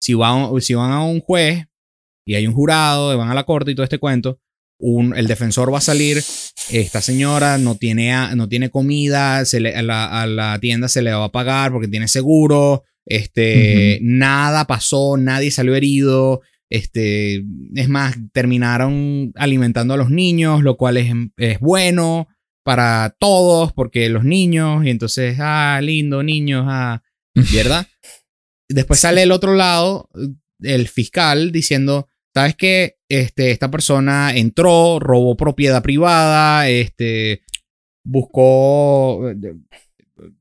[0.00, 1.66] si, van, si van a un juez
[2.26, 4.40] y hay un jurado, van a la corte y todo este cuento,
[4.78, 6.22] un, el defensor va a salir,
[6.70, 11.02] esta señora no tiene, no tiene comida, se le, a, la, a, la, tienda se
[11.02, 17.44] le va a pagar porque tiene seguro, este, nada pasó, nadie salió herido, este,
[17.74, 22.28] es más, terminaron alimentando a los niños, lo cual es, es bueno
[22.64, 27.02] para todos, porque los niños, y entonces, ah, lindo, niños, ah,
[27.54, 27.86] ¿verdad?
[28.68, 30.08] Después sale el otro lado,
[30.60, 32.96] el fiscal, diciendo, ¿sabes qué?
[33.08, 37.42] Este, esta persona entró, robó propiedad privada, este,
[38.04, 39.32] buscó,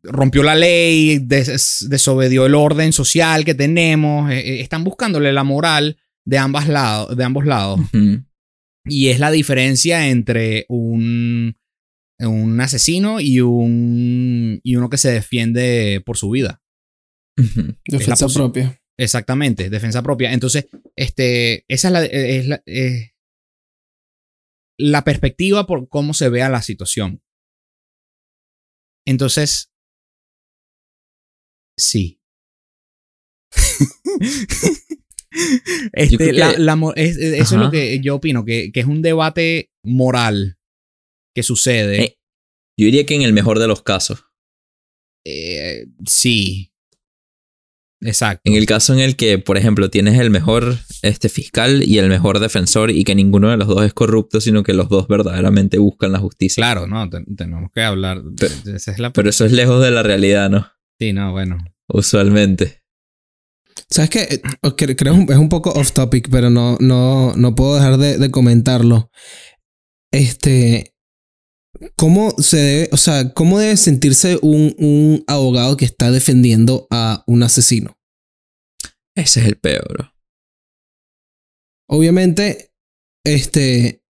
[0.04, 5.98] rompió la ley, des, desobedió el orden social que tenemos, eh, están buscándole la moral
[6.26, 7.80] de, ambas lados, de ambos lados.
[8.86, 11.56] Y es la diferencia entre un,
[12.20, 16.62] un asesino y, un, y uno que se defiende por su vida.
[17.86, 18.81] Defensa propia.
[19.02, 20.32] Exactamente, defensa propia.
[20.32, 22.64] Entonces, este, esa es la, es la,
[24.78, 27.24] la perspectiva por cómo se vea la situación.
[29.08, 29.72] Entonces,
[31.78, 32.22] sí.
[35.94, 36.32] Este,
[37.38, 40.60] eso es lo que yo opino, que, es un debate moral
[41.34, 42.04] que sucede.
[42.04, 42.20] Eh,
[42.78, 44.26] yo diría que en el mejor de los casos.
[45.26, 46.71] Eh, sí.
[48.02, 48.42] Exacto.
[48.46, 52.10] En el caso en el que, por ejemplo, tienes el mejor este, fiscal y el
[52.10, 55.78] mejor defensor y que ninguno de los dos es corrupto, sino que los dos verdaderamente
[55.78, 56.62] buscan la justicia.
[56.62, 58.22] Claro, no, tenemos que hablar.
[59.14, 60.68] pero eso es lejos de la realidad, ¿no?
[61.00, 61.58] Sí, no, bueno.
[61.88, 62.82] Usualmente.
[63.90, 64.22] ¿Sabes qué?
[64.22, 64.42] Eh,
[64.76, 69.12] creo que es un poco off topic, pero no, no, no puedo dejar de, comentarlo.
[70.12, 70.96] Este.
[71.96, 77.24] ¿Cómo se debe, o sea, cómo debe sentirse un, un abogado que está defendiendo a
[77.28, 77.98] un asesino?
[79.16, 80.14] Ese es el peor.
[81.90, 82.74] Obviamente,
[83.26, 84.04] este.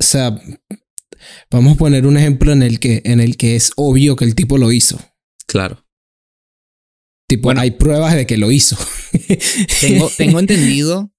[0.00, 0.40] O sea,
[1.50, 4.34] vamos a poner un ejemplo en el que, en el que es obvio que el
[4.34, 4.98] tipo lo hizo.
[5.46, 5.84] Claro.
[7.28, 8.78] Tipo, hay pruebas de que lo hizo.
[9.80, 11.12] tengo, tengo entendido.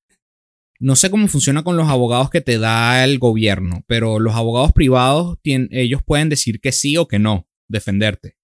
[0.82, 4.72] No sé cómo funciona con los abogados que te da el gobierno, pero los abogados
[4.72, 8.38] privados, tienen, ellos pueden decir que sí o que no, defenderte.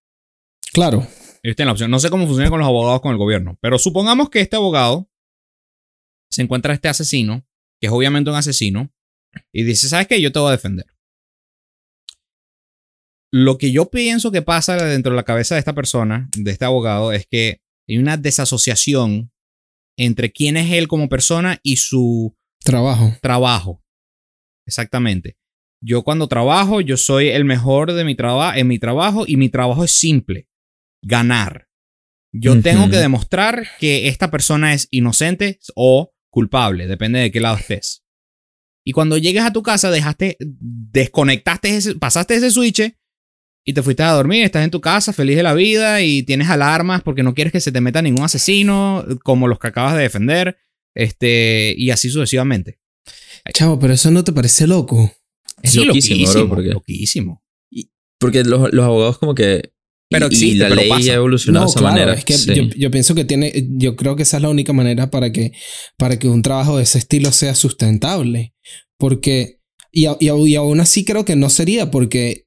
[0.74, 1.08] Claro.
[1.44, 1.92] Ellos tienen la opción.
[1.92, 5.10] No sé cómo funciona con los abogados con el gobierno, pero supongamos que este abogado
[6.30, 7.48] se encuentra este asesino,
[7.80, 8.92] que es obviamente un asesino,
[9.54, 10.22] y dice, ¿sabes qué?
[10.22, 10.88] Yo te voy a defender.
[13.32, 16.66] Lo que yo pienso que pasa dentro de la cabeza de esta persona, de este
[16.66, 19.32] abogado, es que Hay una desasociación
[19.98, 23.14] entre quién es él como persona y su trabajo.
[23.22, 23.84] Trabajo.
[24.66, 25.38] Exactamente.
[25.82, 29.50] Yo cuando trabajo, yo soy el mejor de mi trabajo en mi trabajo y mi
[29.50, 30.48] trabajo es simple,
[31.04, 31.68] ganar.
[32.32, 37.56] Yo tengo que demostrar que esta persona es inocente o culpable, depende de qué lado
[37.56, 38.04] estés.
[38.84, 42.82] Y cuando llegues a tu casa, dejaste, desconectaste, ese, pasaste ese switch
[43.68, 46.50] y te fuiste a dormir, estás en tu casa feliz de la vida y tienes
[46.50, 50.04] alarmas porque no quieres que se te meta ningún asesino como los que acabas de
[50.04, 50.58] defender,
[50.94, 52.80] este, y así sucesivamente.
[53.54, 55.12] Chavo, pero eso no te parece loco.
[55.64, 57.44] Es loquísimo, porque, loquísimo.
[58.20, 59.72] porque los, los, abogados como que...
[60.10, 62.14] Pero existe, y la ley ha evolucionado de esa manera.
[62.14, 63.52] Es que yo, yo, pienso que tiene...
[63.72, 65.54] Yo creo que esa es la única manera para que,
[65.98, 68.54] para que un trabajo de ese estilo sea sustentable.
[69.00, 69.60] Porque...
[69.92, 72.45] Y, y, y aún así creo que no sería porque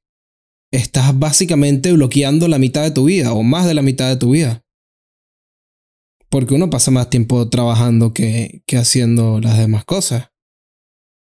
[0.71, 4.31] estás básicamente bloqueando la mitad de tu vida o más de la mitad de tu
[4.31, 4.65] vida.
[6.31, 10.31] Porque uno pasa más tiempo trabajando que, que haciendo las demás cosas.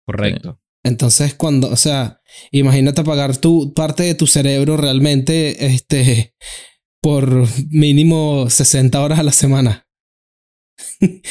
[0.05, 0.61] Correcto.
[0.85, 6.35] Entonces, cuando, o sea, imagínate pagar tu parte de tu cerebro realmente, este,
[7.01, 9.87] por mínimo 60 horas a la semana.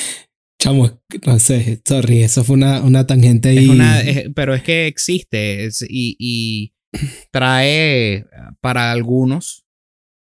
[0.61, 4.31] Chamo, no sé, sorry, eso fue una, una tangente ahí.
[4.35, 6.73] pero es que existe y, y
[7.31, 8.27] trae,
[8.61, 9.65] para algunos,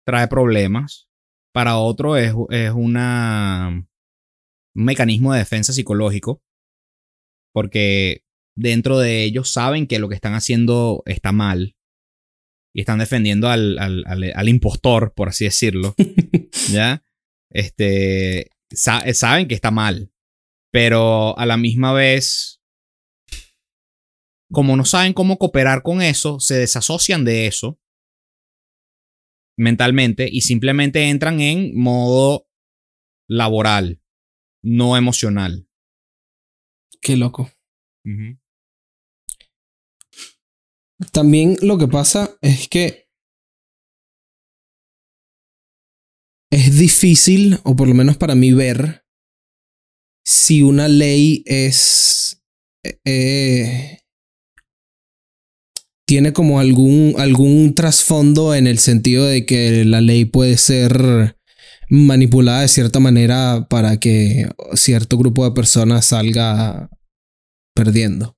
[0.07, 1.09] trae problemas.
[1.53, 3.69] Para otros es, es una,
[4.75, 6.43] un mecanismo de defensa psicológico.
[7.53, 8.25] Porque
[8.57, 11.77] dentro de ellos saben que lo que están haciendo está mal.
[12.75, 15.95] Y están defendiendo al, al, al, impostor, por así decirlo.
[16.73, 17.05] ¿Ya?
[17.51, 20.11] Este, saben que está mal.
[20.73, 22.54] Pero a la misma vez
[24.55, 27.79] como no saben cómo cooperar con eso, se desasocian de eso
[29.57, 32.49] mentalmente y simplemente entran en modo
[33.29, 34.03] laboral,
[34.63, 35.69] no emocional.
[37.01, 37.51] Qué loco.
[41.13, 43.09] También lo que pasa es que
[46.51, 49.05] es difícil, o por lo menos para mí, ver
[50.25, 52.43] si una ley es...
[53.05, 54.04] Eh,
[56.07, 61.39] tiene como algún, algún trasfondo en el sentido de que la ley puede ser
[61.89, 66.91] manipulada de cierta manera para que cierto grupo de personas salga
[67.75, 68.37] perdiendo.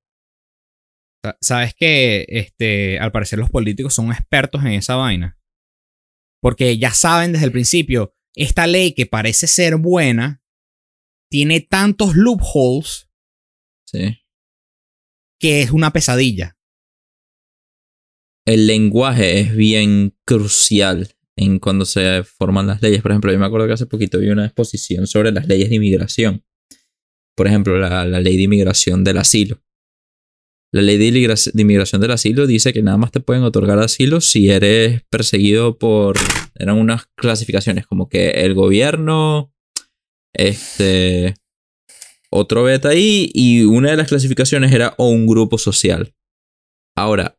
[1.41, 5.39] Sabes que este, al parecer los políticos son expertos en esa vaina.
[6.41, 10.43] Porque ya saben desde el principio, esta ley que parece ser buena
[11.29, 13.09] tiene tantos loopholes
[13.87, 14.19] sí.
[15.41, 16.56] que es una pesadilla
[18.47, 23.03] el lenguaje es bien crucial en cuando se forman las leyes.
[23.03, 25.77] Por ejemplo, yo me acuerdo que hace poquito vi una exposición sobre las leyes de
[25.77, 26.45] inmigración.
[27.37, 29.61] Por ejemplo, la, ley de inmigración del asilo.
[30.73, 31.07] La ley de,
[31.55, 36.17] inmigración del asilo dice que nada más te pueden otorgar asilo si eres perseguido por...
[36.55, 39.53] Eran unas clasificaciones como que el gobierno,
[40.33, 41.35] este,
[42.31, 46.15] otro beta ahí y una de las clasificaciones era o un grupo social.
[46.97, 47.39] Ahora,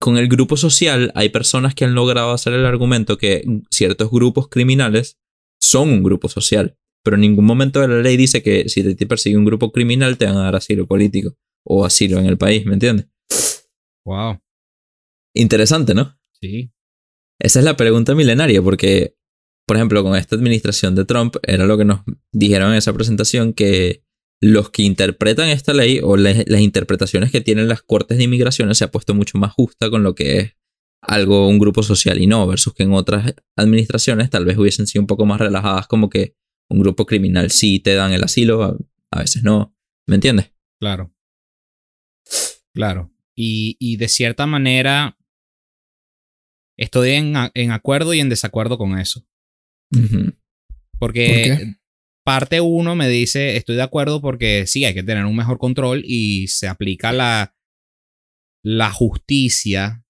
[0.00, 4.48] con el grupo social hay personas que han logrado hacer el argumento que ciertos grupos
[4.48, 5.18] criminales
[5.62, 9.06] son un grupo social, pero en ningún momento de la ley dice que si te
[9.06, 11.36] persigue un grupo criminal te van a dar asilo político
[11.66, 13.08] o asilo en el país, ¿me entiendes?
[14.06, 14.40] Wow.
[15.34, 16.18] Interesante, ¿no?
[16.40, 16.72] Sí.
[17.38, 19.16] Esa es la pregunta milenaria, porque,
[19.66, 22.00] por ejemplo, con esta administración de Trump, era lo que nos
[22.32, 24.02] dijeron en esa presentación, que
[24.40, 28.84] los que interpretan esta ley o las interpretaciones que tienen las cortes de inmigración se
[28.84, 30.56] ha puesto mucho más justa con lo que es
[31.02, 35.02] algo, un grupo social y no, versus que en otras administraciones tal vez hubiesen sido
[35.02, 36.34] un poco más relajadas, como que
[36.70, 38.78] un grupo criminal sí te dan el asilo,
[39.10, 39.74] a, veces no.
[40.06, 40.52] ¿Me entiendes?
[40.78, 41.12] Claro.
[42.72, 43.12] Claro.
[43.34, 45.16] Y, de cierta manera
[46.76, 47.36] estoy en,
[47.70, 49.26] acuerdo y en desacuerdo con eso.
[50.98, 51.79] Porque
[52.24, 56.02] parte uno me dice, estoy de acuerdo porque sí, hay que tener un mejor control
[56.04, 57.54] y se aplica la,
[58.62, 60.04] la justicia.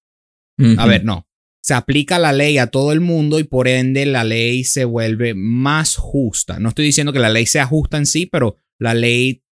[0.76, 1.26] A ver, no.
[1.62, 5.34] Se aplica la ley a todo el mundo y por ende la ley se vuelve
[5.34, 6.58] más justa.
[6.58, 9.42] No estoy diciendo que la ley sea justa en sí, pero la ley,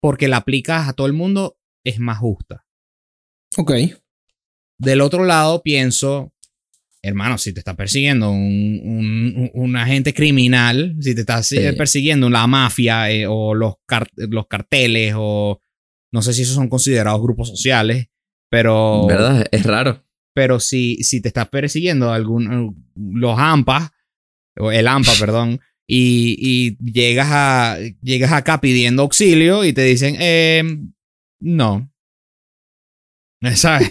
[0.00, 2.64] porque la aplicas a todo el mundo, es más justa.
[3.56, 3.72] Ok.
[4.78, 6.32] Del otro lado, pienso,
[7.02, 11.40] hermano, si te está persiguiendo un, agente criminal, si te está
[11.76, 13.74] persiguiendo la mafia eh, o los,
[14.16, 15.60] los carteles o
[16.12, 18.08] no sé si esos son considerados grupos sociales,
[18.50, 19.06] pero...
[19.06, 19.46] ¿Verdad?
[19.50, 20.04] Es raro.
[20.34, 23.90] Pero si, si te estás persiguiendo algún, los AMPAs,
[24.58, 30.62] o el AMPA, perdón, y, llegas, a, llegas acá pidiendo auxilio y te dicen, eh,
[31.40, 31.90] no.
[33.54, 33.90] ¿Sabes?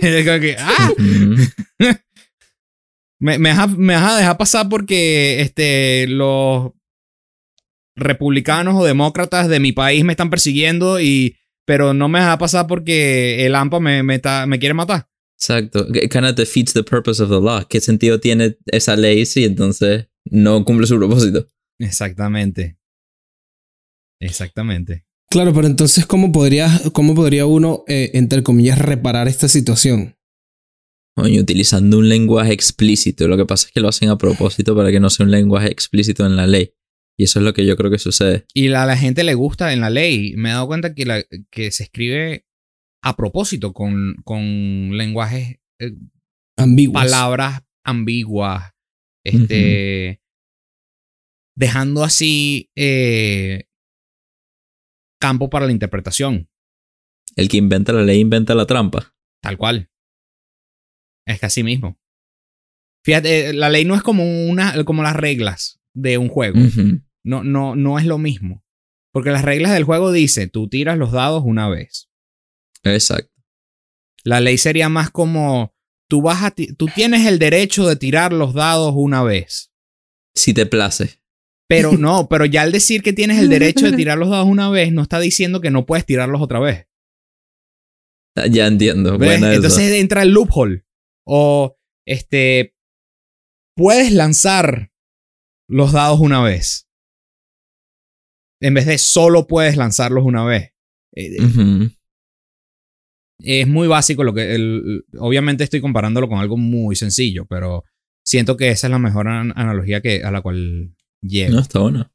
[0.60, 0.94] ah.
[3.20, 6.72] me, me, vas a, dejar pasar porque este, los
[7.96, 12.38] republicanos o demócratas de mi país me están persiguiendo y pero no me vas a
[12.38, 15.10] pasar porque el AMPA me, me, me quiere matar.
[15.38, 15.86] Exacto.
[15.94, 17.64] It kind of defeats the purpose of the law.
[17.68, 21.48] ¿Qué sentido tiene esa ley si entonces no cumple su propósito?
[21.80, 22.78] Exactamente.
[24.20, 25.06] Exactamente.
[25.30, 30.17] Claro, pero entonces, ¿cómo podría, cómo podría uno, eh, entre comillas, reparar esta situación?
[31.18, 33.28] Utilizando un lenguaje explícito.
[33.28, 35.72] Lo que pasa es que lo hacen a propósito para que no sea un lenguaje
[35.72, 36.74] explícito en la ley.
[37.20, 38.46] Y eso es lo que yo creo que sucede.
[38.54, 40.36] Y a la gente le gusta en la ley.
[40.38, 42.46] Me he dado cuenta que, la, que se escribe
[43.02, 45.96] a propósito con, con lenguajes eh,
[46.56, 47.02] ambiguos.
[47.02, 48.74] Palabras ambiguas.
[49.26, 50.22] Este.
[51.56, 53.66] Dejando así eh,
[55.20, 56.48] campo para la interpretación.
[57.36, 59.16] El que inventa la ley inventa la trampa.
[59.42, 59.90] Tal cual.
[61.28, 62.00] Es que así mismo.
[63.04, 66.60] Fíjate, la ley no es como, una, como las reglas de un juego.
[67.24, 68.64] No, no, no es lo mismo.
[69.12, 72.10] Porque las reglas del juego dice, tú tiras los dados una vez.
[72.84, 73.34] Exacto.
[74.24, 75.76] La ley sería más como,
[76.10, 79.72] tú, vas a tú tienes el derecho de tirar los dados una vez.
[80.36, 81.22] Si te place.
[81.68, 84.70] Pero no, pero ya al decir que tienes el derecho de tirar los dados una
[84.70, 86.88] vez, no está diciendo que no puedes tirarlos otra vez.
[88.50, 89.18] Ya entiendo.
[89.22, 90.87] Entonces entra el loophole.
[91.28, 91.76] O,
[92.06, 92.74] este,
[93.76, 94.92] puedes lanzar
[95.68, 96.88] los dados una vez
[98.60, 100.74] en vez de solo puedes lanzarlos una vez.
[101.16, 101.38] Eh,
[103.40, 105.02] es muy básico lo que...
[105.20, 107.84] obviamente estoy comparándolo con algo muy sencillo, pero
[108.26, 111.54] siento que esa es la mejor analogía que, a la cual llego.
[111.56, 112.12] No, está bueno.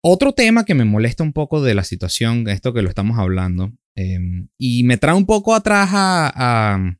[0.00, 3.72] Otro tema que me molesta un poco de la situación, esto que lo estamos hablando,
[3.98, 6.96] em, y me trae un poco atrás a,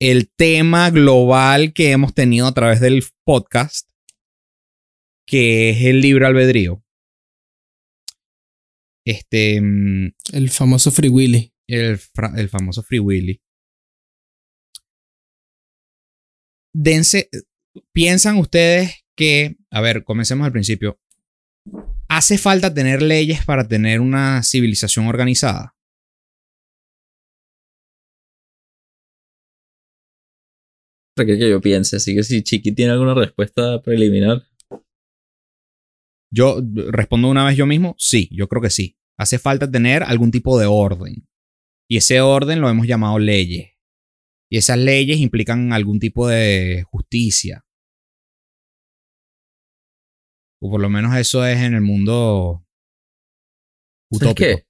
[0.00, 3.90] el tema global que hemos tenido a través del podcast,
[5.26, 6.84] que es el libre albedrío.
[9.04, 9.60] Este.
[9.60, 11.52] Mm, el famoso Free Willy.
[11.68, 11.98] El,
[12.36, 13.42] el famoso Free Willy.
[16.72, 17.28] Dense.
[17.92, 19.56] ¿Piensan ustedes que.
[19.72, 20.99] A ver, comencemos al principio.
[22.12, 25.76] ¿Hace falta tener leyes para tener una civilización organizada?
[31.14, 34.42] que yo piense, así que si Chiqui tiene alguna respuesta preliminar.
[36.32, 38.96] Yo respondo una vez yo mismo, sí, yo creo que sí.
[39.18, 41.28] Hace falta tener algún tipo de orden.
[41.88, 43.72] Y ese orden lo hemos llamado leyes.
[44.50, 47.66] Y esas leyes implican algún tipo de justicia.
[50.62, 52.66] O por lo menos eso es en el mundo
[54.10, 54.60] utópico.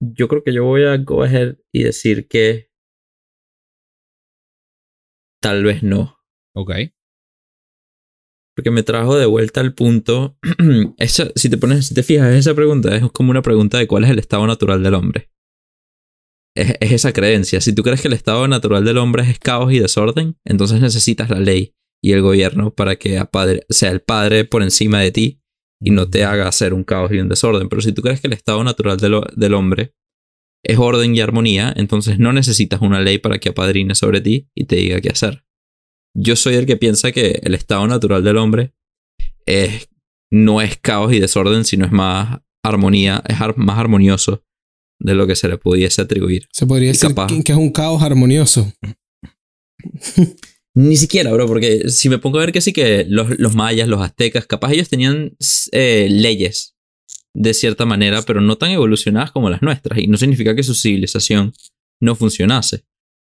[0.00, 2.70] Yo creo que yo voy a coger y decir que
[5.40, 6.18] tal vez no.
[6.54, 6.72] Ok.
[8.54, 10.38] Porque me trajo de vuelta al punto.
[11.36, 14.10] si te pones, si te fijas, esa pregunta es como una pregunta de cuál es
[14.10, 15.30] el estado natural del hombre.
[16.54, 17.60] Es, esa creencia.
[17.60, 21.30] Si tú crees que el estado natural del hombre es caos y desorden, entonces necesitas
[21.30, 23.22] la ley y el gobierno para que
[23.70, 25.40] sea el padre por encima de ti
[25.80, 27.68] y no te haga hacer un caos y un desorden.
[27.68, 29.94] Pero si tú crees que el estado natural del hombre
[30.64, 34.64] es orden y armonía, entonces no necesitas una ley para que apadrine sobre ti y
[34.64, 35.44] te diga qué hacer
[36.14, 38.74] yo soy el que piensa que el estado natural del hombre
[39.46, 39.88] es,
[40.30, 44.44] no es caos y desorden, sino es más armonía, es más armonioso
[45.00, 46.48] de lo que se le pudiese atribuir.
[46.52, 48.72] Se podría decir que es un caos armonioso.
[50.74, 54.00] Ni siquiera, bro, porque si me pongo a ver que sí que los, mayas, los
[54.00, 55.36] aztecas, capaz ellos tenían
[55.72, 56.74] eh, leyes
[57.34, 59.98] de cierta manera, pero no tan evolucionadas como las nuestras.
[59.98, 61.52] Y no significa que su civilización
[62.00, 62.84] no funcionase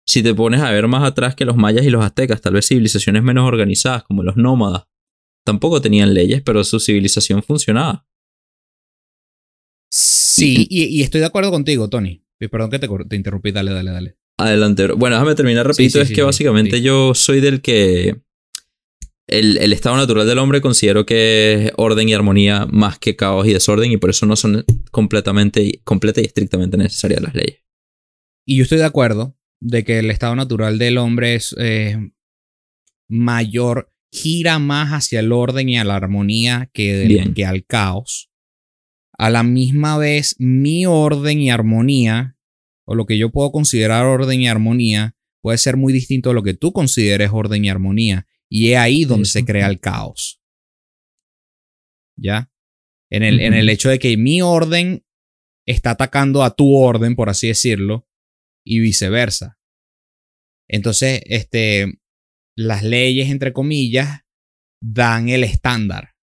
[0.07, 2.66] si te pones a ver más atrás que los mayas y los aztecas, tal vez
[2.68, 4.84] civilizaciones menos organizadas como los nómadas,
[5.45, 8.07] tampoco tenían leyes, pero su civilización funcionaba.
[9.90, 12.24] Sí, y, estoy de acuerdo contigo, Tony.
[12.38, 14.18] Perdón que te, interrumpí, dale, dale, dale.
[14.39, 14.89] Adelante.
[14.93, 16.01] Bueno, déjame terminar rapidito.
[16.01, 18.16] es que básicamente yo soy del que
[19.26, 23.47] el, el, estado natural del hombre considero que es orden y armonía más que caos
[23.47, 27.61] y desorden y por eso no son completamente, completa y estrictamente necesarias las leyes.
[28.47, 31.97] Y yo estoy de acuerdo, de que el estado natural del hombre es eh,
[33.09, 38.30] mayor, gira más hacia el orden y a la armonía que, que al caos.
[39.16, 42.34] A la misma vez, mi orden y armonía,
[42.87, 46.43] o lo que yo puedo considerar orden y armonía, puede ser muy distinto a lo
[46.43, 48.26] que tú consideres orden y armonía.
[48.49, 50.41] Y es ahí donde se crea el caos.
[52.16, 52.51] ¿Ya?
[53.11, 55.05] En el, en el hecho de que mi orden
[55.66, 58.09] está atacando a tu orden, por así decirlo,
[58.64, 59.59] y viceversa.
[60.68, 62.01] Entonces, este,
[62.57, 64.20] las leyes, entre comillas,
[64.80, 66.14] dan el estándar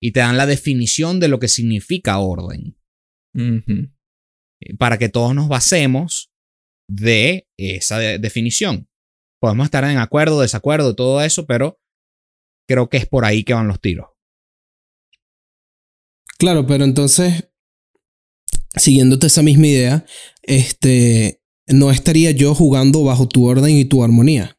[0.00, 2.78] y te dan la definición de lo que significa orden.
[4.78, 6.30] Para que todos nos basemos
[6.88, 8.88] de esa definición.
[9.40, 11.78] Podemos estar en acuerdo, desacuerdo, todo eso, pero
[12.68, 14.08] creo que es por ahí que van los tiros.
[16.38, 17.48] Claro, pero entonces,
[18.74, 20.06] siguiéndote esa misma idea,
[20.42, 24.58] este, no estaría yo jugando bajo tu orden y tu armonía.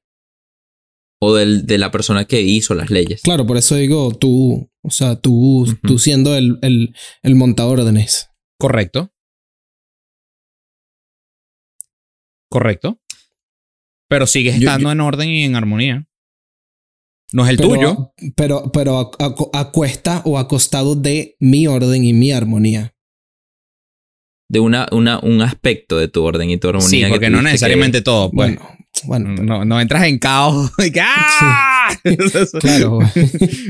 [1.19, 3.21] O del, de la persona que hizo las leyes.
[3.23, 7.83] Claro, por eso digo tú, o sea, tú, tú siendo el, el, el montador de
[7.83, 8.29] órdenes.
[8.59, 9.11] Correcto.
[12.49, 12.99] Correcto.
[14.09, 16.07] Pero sigues estando en orden y en armonía.
[17.33, 18.13] No es el tuyo.
[18.35, 19.11] Pero, pero
[19.53, 22.93] a, cuesta o a costado de mi orden y mi armonía.
[24.49, 26.89] De una, una, un aspecto de tu orden y tu armonía.
[26.89, 28.31] Sí, porque no necesariamente todo.
[28.31, 28.55] Pues.
[28.55, 29.43] Bueno, bueno.
[29.43, 30.71] No, no, entras en caos.
[31.01, 31.97] ¡Ah!
[32.61, 32.99] claro.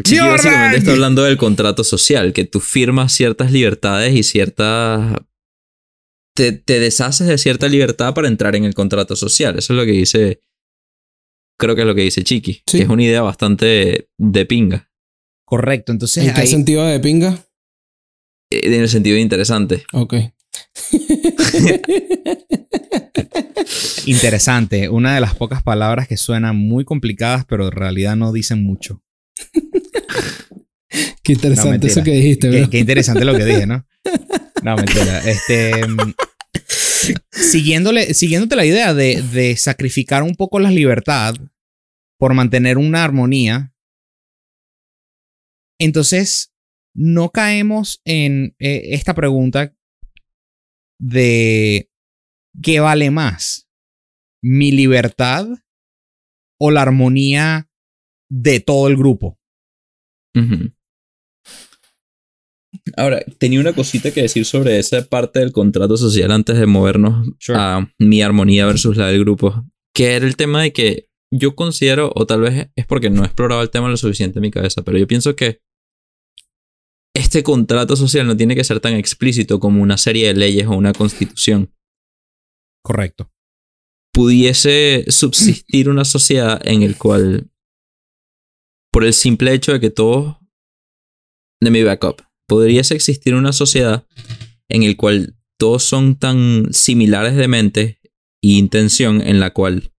[0.05, 5.15] sí, básicamente está hablando del contrato social, que tú firmas ciertas libertades y ciertas
[6.37, 9.57] te, deshaces de cierta libertad para entrar en el contrato social.
[9.57, 10.41] Eso es lo que dice.
[11.57, 12.61] Creo que es lo que dice Chiqui.
[12.65, 14.91] Que es una idea bastante de pinga.
[15.43, 15.91] Correcto.
[15.91, 16.27] Entonces.
[16.27, 17.47] ¿En qué sentido de pinga?
[18.51, 19.83] Eh, en el sentido de interesante.
[19.93, 20.13] Ok.
[24.05, 24.89] interesante.
[24.89, 29.01] Una de las pocas palabras que suenan muy complicadas, pero en realidad no dicen mucho.
[31.23, 33.85] Qué interesante eso que dijiste, qué, qué, interesante lo que dije, ¿no?
[34.63, 35.19] No, mentira.
[35.19, 35.71] Este.
[37.31, 41.35] Siguiéndole, siguiéndote la idea de, sacrificar un poco la libertad
[42.19, 43.73] por mantener una armonía,
[45.79, 46.53] entonces
[46.95, 49.75] no caemos en eh, esta pregunta
[50.99, 51.91] de
[52.61, 53.69] ¿qué vale más?
[54.41, 55.47] ¿Mi libertad
[56.59, 57.69] o la armonía
[58.29, 59.39] de todo el grupo?
[62.95, 67.27] Ahora, tenía una cosita que decir sobre esa parte del contrato social antes de movernos
[67.49, 72.11] a mi armonía versus la del grupo, que era el tema de que yo considero,
[72.15, 74.83] o tal vez es porque no he explorado el tema lo suficiente en mi cabeza,
[74.83, 75.59] pero yo pienso que
[77.15, 80.71] este contrato social no tiene que ser tan explícito como una serie de leyes o
[80.71, 81.73] una constitución.
[82.83, 83.31] Correcto.
[84.13, 87.51] Pudiese subsistir una sociedad en el cual,
[88.91, 90.37] por el simple hecho de que todos,
[91.61, 94.05] de mi backup, podrías existir una sociedad
[94.69, 97.99] en el cual todos son tan similares de mente
[98.41, 99.91] e intención en la cual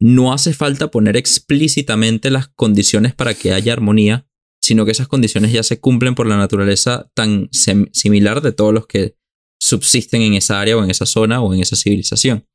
[0.00, 4.26] no hace falta poner explícitamente las condiciones para que haya armonía,
[4.60, 8.86] sino que esas condiciones ya se cumplen por la naturaleza tan similar de todos los
[8.86, 9.16] que
[9.60, 12.48] subsisten en esa área o en esa zona o en esa civilización.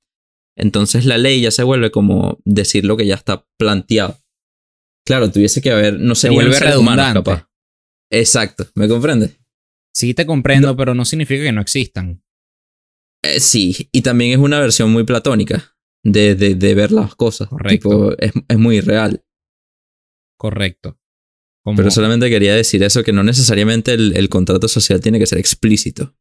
[0.58, 4.18] Entonces la ley ya se vuelve como decir lo que ya está planteado.
[5.06, 7.20] Claro, tuviese que haber, no se vuelve redundante.
[7.20, 7.48] capaz.
[8.10, 9.38] Exacto, ¿me comprende?
[9.94, 12.24] Sí, te comprendo, pero no significa que no existan.
[13.24, 17.50] Eh, sí, y también es una versión muy platónica de, de, ver las cosas.
[17.50, 18.16] Correcto.
[18.20, 19.26] es, muy real.
[20.38, 21.00] Correcto.
[21.76, 25.40] Pero solamente quería decir eso, que no necesariamente el, el contrato social tiene que ser
[25.40, 26.16] explícito.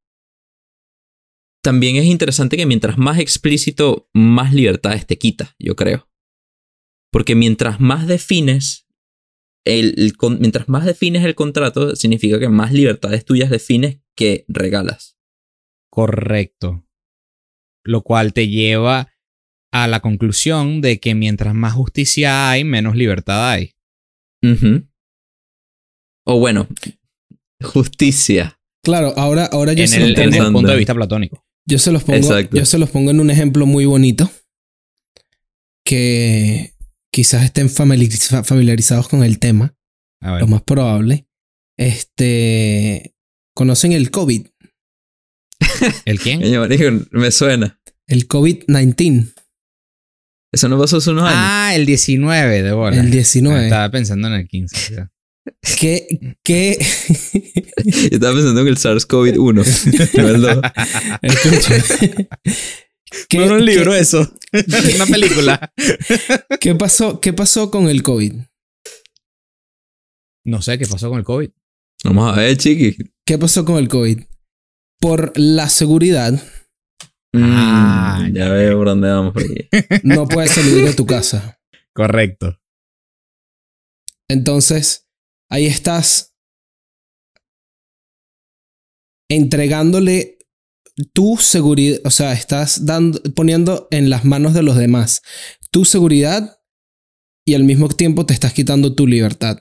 [1.62, 6.08] También es interesante que mientras más explícito, más libertades te quita, yo creo.
[7.12, 8.85] Porque mientras más defines
[10.38, 15.16] mientras más defines el contrato, significa que más libertades tuyas defines que regalas.
[15.90, 16.86] Correcto.
[17.84, 19.12] Lo cual te lleva
[19.72, 23.74] a la conclusión de que mientras más justicia hay, menos libertad hay.
[26.24, 26.68] O bueno,
[27.62, 28.60] justicia.
[28.82, 31.44] Claro, ahora, ahora yo en se el, Desde el punto de vista platónico.
[31.68, 34.30] Yo se los pongo, yo se los pongo en un ejemplo muy bonito.
[35.84, 36.75] Que
[37.16, 39.74] quizás estén familiarizados con el tema.
[40.20, 41.26] Lo más probable.
[41.78, 43.14] Este.
[43.54, 44.46] ¿Conocen el COVID?
[46.04, 46.42] ¿El quién?
[47.12, 47.80] me suena.
[48.06, 49.32] El COVID-19.
[50.52, 51.38] Eso no pasó hace unos años.
[51.38, 53.00] Ah, el 19 de bola.
[53.00, 53.64] El 19.
[53.64, 55.08] Estaba pensando en el 15.
[55.78, 56.36] ¿Qué?
[56.42, 56.76] ¿Qué?
[57.84, 59.64] Yo estaba pensando en el SARS-CoV-1.
[63.28, 64.32] ¿Qué, no era un libro eso.
[64.94, 65.72] Una película.
[66.60, 68.34] ¿Qué pasó, ¿Qué pasó con el COVID?
[70.44, 71.50] No sé qué pasó con el COVID.
[72.04, 72.96] Vamos a ver, chiqui.
[73.26, 74.22] ¿Qué pasó con el COVID?
[75.00, 76.32] Por la seguridad.
[77.32, 79.34] Mm, ah, ya veo por dónde vamos.
[80.04, 81.60] no puedes salir de tu casa.
[81.92, 82.60] Correcto.
[84.28, 85.08] Entonces,
[85.50, 86.36] ahí estás
[89.28, 90.35] entregándole
[91.12, 95.22] tu seguridad, o sea, estás dando, poniendo en las manos de los demás
[95.70, 96.58] tu seguridad
[97.46, 99.58] y al mismo tiempo te estás quitando tu libertad.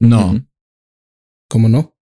[0.00, 0.46] No.
[1.48, 1.96] ¿Cómo no?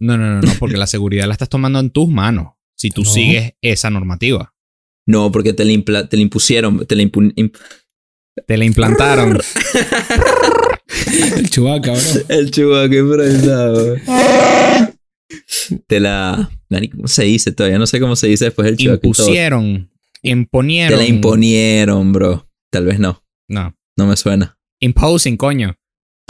[0.00, 3.04] No, no, no, no, porque la seguridad la estás tomando en tus manos si tú
[3.04, 4.54] sigues esa normativa.
[5.06, 7.10] No, porque te la, te impusieron, te la,
[8.46, 9.38] te la implantaron.
[11.36, 12.00] El chubaca, bro.
[12.28, 13.96] El chubaca improvisado.
[15.86, 16.50] Te la.
[16.92, 17.52] ¿Cómo se dice?
[17.52, 18.80] Todavía no sé cómo se dice después del.
[18.80, 19.90] Impusieron.
[20.22, 20.98] Imponieron.
[20.98, 22.50] Te la imponieron, bro.
[22.70, 23.24] Tal vez no.
[23.48, 23.76] No.
[23.96, 24.58] No me suena.
[24.80, 25.76] Imposing, coño.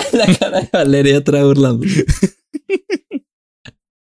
[0.12, 1.86] la cara de Valeria atrás burlando.
[1.86, 2.04] sí,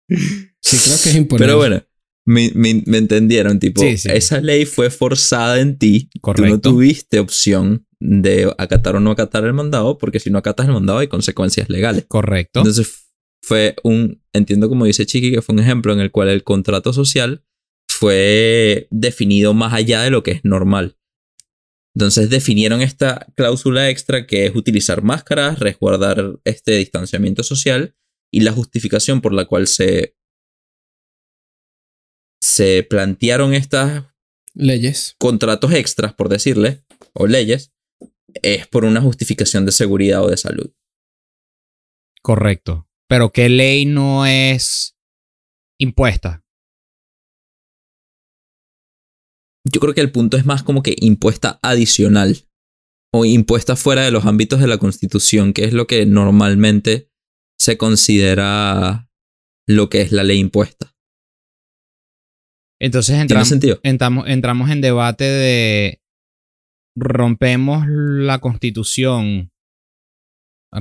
[0.08, 1.46] creo que es imponer.
[1.46, 1.82] Pero bueno,
[2.24, 6.10] me, me, entendieron, tipo, esa ley fue forzada en ti.
[6.20, 6.42] Correcto.
[6.42, 10.66] Tú no tuviste opción de acatar o no acatar el mandado, porque si no acatas
[10.66, 12.06] el mandado hay consecuencias legales.
[12.08, 12.60] Correcto.
[12.60, 13.09] Entonces
[13.42, 16.92] fue un, entiendo como dice Chiqui, que fue un ejemplo en el cual el contrato
[16.92, 17.44] social
[17.88, 20.96] fue definido más allá de lo que es normal.
[21.94, 27.96] Entonces definieron esta cláusula extra que es utilizar máscaras, resguardar este distanciamiento social
[28.32, 30.16] y la justificación por la cual se,
[32.40, 34.04] se plantearon estas
[34.54, 37.72] leyes, contratos extras, por decirle, o leyes,
[38.42, 40.72] es por una justificación de seguridad o de salud.
[42.22, 42.89] Correcto.
[43.10, 44.96] Pero ¿qué ley no es
[45.80, 46.44] impuesta?
[49.68, 52.46] Yo creo que el punto es más como que impuesta adicional
[53.12, 57.10] o impuesta fuera de los ámbitos de la Constitución, que es lo que normalmente
[57.58, 59.10] se considera
[59.68, 60.94] lo que es la ley impuesta.
[62.80, 63.52] Entonces entramos,
[63.82, 66.00] entramos, entramos en debate de
[66.96, 69.49] rompemos la constitución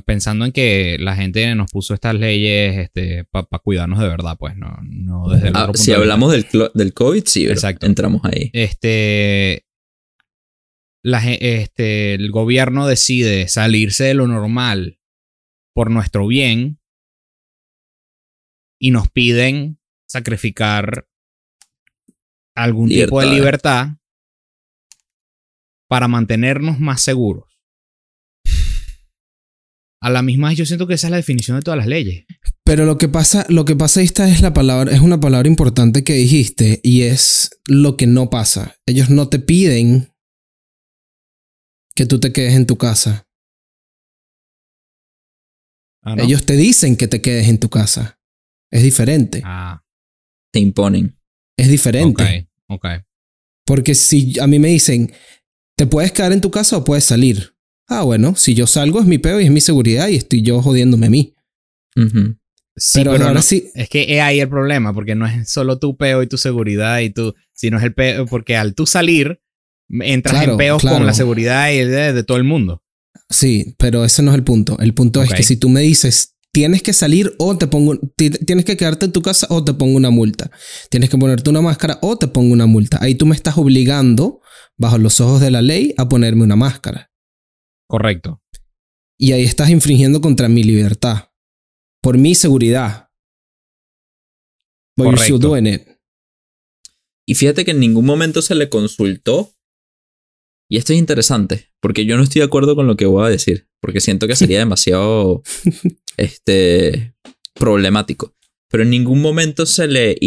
[0.06, 4.56] pensando en que la gente nos puso estas leyes este, para cuidarnos de verdad, pues
[4.56, 7.86] no, no desde el ah, Si hablamos del, del COVID, sí, Exacto.
[7.86, 8.52] entramos ahí.
[8.54, 9.66] Este,
[11.04, 15.00] la, este, el gobierno decide salirse de lo normal
[15.74, 16.80] por nuestro bien
[18.80, 21.08] y nos piden sacrificar
[22.56, 23.90] algún tipo de libertad
[25.88, 27.49] para mantenernos más seguros.
[30.02, 32.26] A la misma yo siento que esa es la definición de todas las leyes.
[32.64, 36.04] Pero lo que pasa, lo que pasa esta es la palabra, es una palabra importante
[36.04, 38.76] que dijiste y es lo que no pasa.
[38.86, 40.14] Ellos no te piden
[41.96, 43.28] que tú te quedes en tu casa.
[46.04, 48.20] Ah, Ellos te dicen que te quedes en tu casa.
[48.72, 49.42] Es diferente.
[49.44, 49.84] Ah.
[50.54, 51.20] Te imponen.
[51.58, 52.48] Es diferente.
[52.68, 52.86] Ok, ok.
[53.66, 55.12] Porque si a mí me dicen,
[55.76, 57.54] te puedes quedar en tu casa o puedes salir.
[57.90, 60.62] Ah, bueno, si yo salgo es mi peo y es mi seguridad y estoy yo
[60.62, 61.34] jodiéndome a mí.
[62.94, 63.72] pero, ahora sí.
[63.74, 67.00] Es que es ahí el problema, porque no es solo tu peo y tu seguridad
[67.00, 69.42] y tú, sino es el peo, porque al tú salir,
[69.90, 72.84] entras en peos con la seguridad y de, de, todo el mundo.
[73.28, 74.78] Sí, pero ese no es el punto.
[74.80, 78.66] El punto es que si tú me dices, tienes que salir o te pongo, tienes
[78.66, 80.52] que quedarte en tu casa o te pongo una multa.
[80.90, 83.00] Tienes que ponerte una máscara o te pongo una multa.
[83.02, 84.42] Ahí tú me estás obligando
[84.78, 87.09] bajo los ojos de la ley a ponerme una máscara.
[87.90, 88.42] Correcto.
[89.18, 91.32] Y ahí estás infringiendo contra mi libertad.
[92.02, 93.10] Por mi seguridad.
[94.96, 95.50] Correcto.
[97.28, 99.54] Y fíjate que en ningún momento se le consultó.
[100.72, 103.30] Y esto es interesante, porque yo no estoy de acuerdo con lo que voy a
[103.30, 105.42] decir, porque siento que sería demasiado
[106.18, 107.16] este,
[107.56, 108.36] problemático
[108.70, 110.18] pero en ningún momento se le,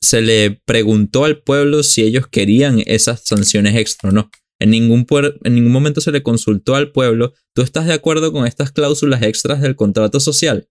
[0.00, 4.30] se le preguntó al pueblo si ellos querían esas sanciones extra o no.
[4.62, 5.06] En ningún,
[5.44, 9.22] en ningún momento se le consultó al pueblo, ¿tú estás de acuerdo con estas cláusulas
[9.22, 10.68] extras del contrato social?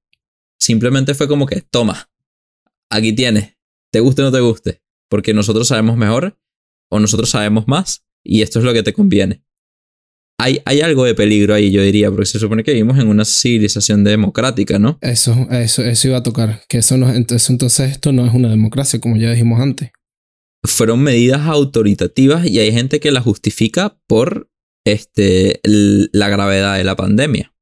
[0.59, 2.09] Simplemente fue como que, toma,
[2.89, 3.57] aquí tienes,
[3.91, 6.37] te guste o no te guste, porque nosotros sabemos mejor
[6.89, 9.43] o nosotros sabemos más y esto es lo que te conviene
[10.65, 14.03] hay, algo de peligro ahí, yo diría, porque se supone que vivimos en una civilización
[14.03, 14.97] democrática, ¿no?
[15.01, 16.61] Eso, eso, eso iba a tocar.
[16.67, 19.91] Que eso no, entonces, entonces esto no es una democracia, como ya dijimos antes.
[20.63, 24.51] Fueron medidas autoritativas y hay gente que la justifica por
[24.85, 27.53] este, la gravedad de la pandemia.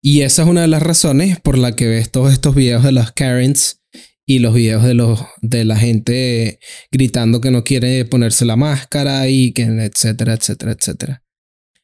[0.00, 2.92] Y esa es una de las razones por la que ves todos estos videos de
[2.92, 3.82] las Karens
[4.24, 6.60] y los videos de, los, de la gente
[6.92, 11.24] gritando que no quiere ponerse la máscara y que etcétera, etcétera, etcétera.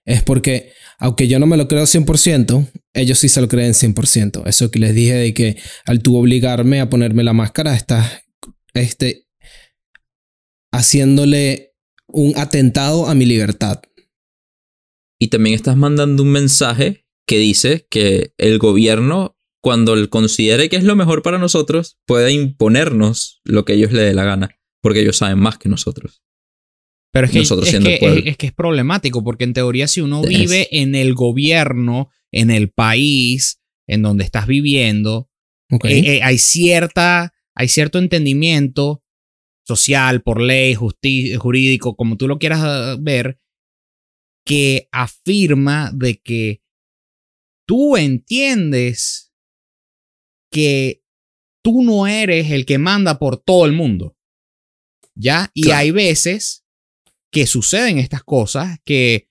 [0.04, 4.46] Es porque, aunque yo no me lo creo 100%, ellos sí se lo creen 100%.
[4.46, 8.23] Eso que les dije de que al tú obligarme a ponerme la máscara, estás
[8.74, 9.26] este,
[10.72, 11.74] haciéndole
[12.08, 13.82] un atentado a mi libertad.
[15.18, 20.84] Y también estás mandando un mensaje que dice que el gobierno, cuando considere que es
[20.84, 25.16] lo mejor para nosotros, puede imponernos lo que ellos le dé la gana, porque ellos
[25.16, 26.22] saben más que nosotros.
[27.12, 27.40] Pero es que,
[28.28, 32.70] es, que es, problemático, porque en teoría si uno vive en el gobierno, en el
[32.70, 35.30] país, en donde estás viviendo,
[35.84, 39.02] eh, eh, hay, cierta, hay cierto entendimiento
[39.66, 43.40] social, por ley, jurídico, como tú lo quieras ah, ver,
[44.44, 46.62] que afirma de que
[47.66, 49.32] tú entiendes
[50.50, 51.02] que
[51.64, 54.16] tú no eres el que manda por todo el mundo.
[55.16, 55.50] ¿Ya?
[55.54, 56.64] Y hay veces
[57.32, 59.30] que suceden estas cosas que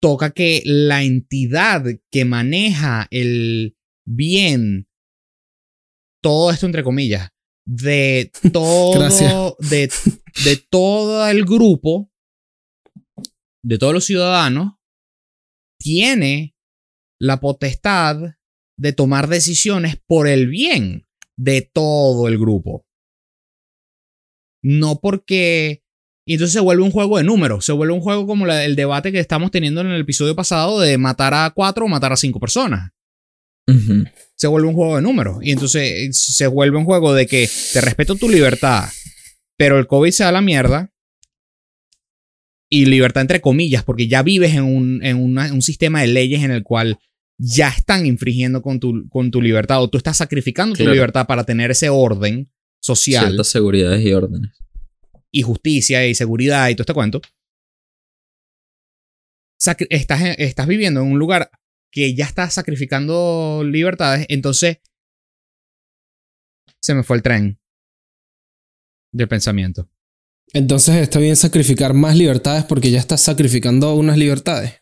[0.00, 4.88] toca que la entidad que maneja el bien,
[6.22, 7.30] todo esto entre comillas,
[7.66, 9.90] de todo, de,
[10.44, 12.10] de todo el grupo,
[13.62, 14.74] de todos los ciudadanos,
[15.78, 16.56] tiene
[17.20, 18.36] la potestad
[18.78, 21.06] de tomar decisiones por el bien
[21.36, 22.86] de todo el grupo.
[24.62, 25.82] No porque...
[26.24, 29.10] Y entonces se vuelve un juego de números, se vuelve un juego como el debate
[29.10, 32.38] que estamos teniendo en el episodio pasado de matar a cuatro o matar a cinco
[32.38, 32.92] personas.
[34.34, 35.38] Se vuelve un juego de números.
[35.42, 38.88] Y entonces eh, se vuelve un juego de que te respeto tu libertad,
[39.56, 40.90] pero el COVID se da la mierda.
[42.68, 46.50] Y libertad entre comillas, porque ya vives en un, en un sistema de leyes en
[46.50, 46.98] el cual
[47.38, 51.44] ya están infringiendo con tu, con tu libertad o tú estás sacrificando tu libertad para
[51.44, 52.50] tener ese orden
[52.80, 53.26] social.
[53.26, 54.52] Ciertas seguridades y órdenes.
[55.30, 57.20] Y justicia y seguridad y todo este cuento.
[59.90, 61.50] estás, estás viviendo en un lugar
[61.92, 64.78] que ya está sacrificando libertades, entonces
[66.80, 67.60] se me fue el tren
[69.12, 69.88] del pensamiento.
[70.54, 74.74] Entonces está bien sacrificar más libertades porque ya estás sacrificando unas libertades.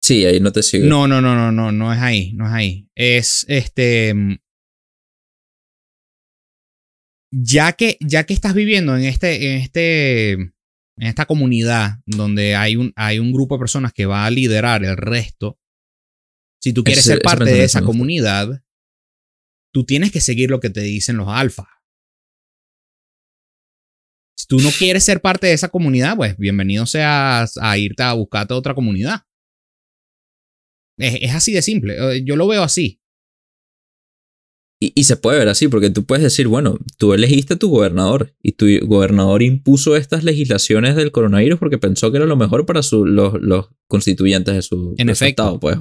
[0.00, 0.86] Sí, ahí no te sigo.
[0.86, 2.88] No, no, no, no, no, no es ahí, no es ahí.
[2.94, 4.14] Es este.
[7.34, 10.52] Ya que, ya que estás viviendo en este, en este, en
[10.98, 14.98] esta comunidad donde hay un, hay un grupo de personas que va a liderar el
[14.98, 15.58] resto,
[16.62, 18.62] si tú quieres ser parte de esa comunidad,
[19.74, 21.68] tú tienes que seguir lo que te dicen los alfa.
[24.38, 28.12] Si tú no quieres ser parte de esa comunidad, pues bienvenido seas a irte a
[28.12, 29.22] buscarte a otra comunidad.
[30.98, 31.96] Es, así de simple.
[31.98, 33.00] Eh, yo lo veo así.
[34.80, 37.70] Y, y, se puede ver así, porque tú puedes decir, bueno, tú elegiste a tu
[37.70, 42.66] gobernador y tu gobernador impuso estas legislaciones del coronavirus porque pensó que era lo mejor
[42.66, 45.42] para su, los, los, constituyentes de su, en efecto.
[45.42, 45.76] estado, pues,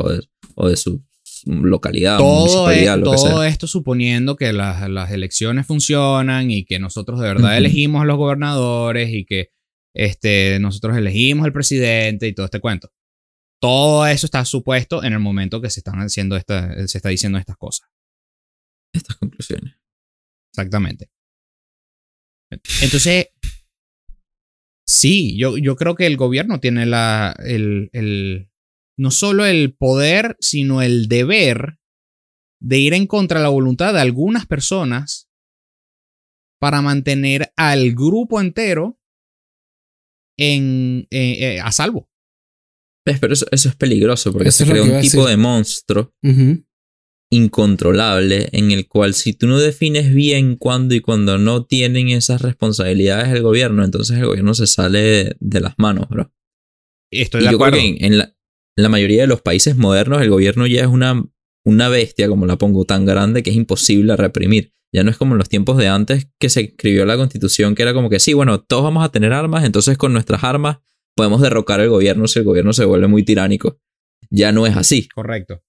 [0.61, 1.03] o de, su
[1.45, 2.17] localidad.
[2.17, 2.71] Todo,
[3.03, 8.05] todo esto suponiendo que las, las, elecciones funcionan y que nosotros de verdad elegimos a
[8.05, 9.49] los gobernadores y que
[9.93, 12.91] este, nosotros elegimos al presidente y todo este cuento.
[13.59, 17.37] Todo eso está supuesto en el momento que se están haciendo esta, se está diciendo
[17.37, 17.89] estas cosas
[18.93, 19.75] estas conclusiones.
[20.53, 21.09] Exactamente.
[22.81, 23.27] Entonces,
[24.85, 28.49] sí, yo, yo creo que el gobierno tiene la, el, el,
[29.01, 31.79] no solo el poder, sino el deber
[32.61, 35.27] de ir en contra de la voluntad de algunas personas
[36.59, 38.99] para mantener al grupo entero
[40.37, 42.11] en, eh, eh, a salvo.
[43.03, 46.13] Pero eso, es peligroso porque se crea un tipo de monstruo
[47.31, 52.43] incontrolable en el cual si tú no defines bien cuándo y cuándo no tienen esas
[52.43, 56.31] responsabilidades el gobierno, entonces el gobierno se sale de las manos, bro.
[57.11, 57.97] Estoy y de yo Creo que
[58.75, 61.23] en, la, mayoría de los países modernos el gobierno ya es una,
[61.65, 64.73] una bestia, como la pongo, tan grande que es imposible reprimir.
[64.93, 67.83] Ya no es como en los tiempos de antes que se escribió la constitución, que
[67.83, 70.79] era como que sí, bueno, todos vamos a tener armas, entonces con nuestras armas
[71.15, 73.79] podemos derrocar al gobierno si el gobierno se vuelve muy tiránico.
[74.29, 75.07] Ya no es así.
[75.13, 75.61] Correcto.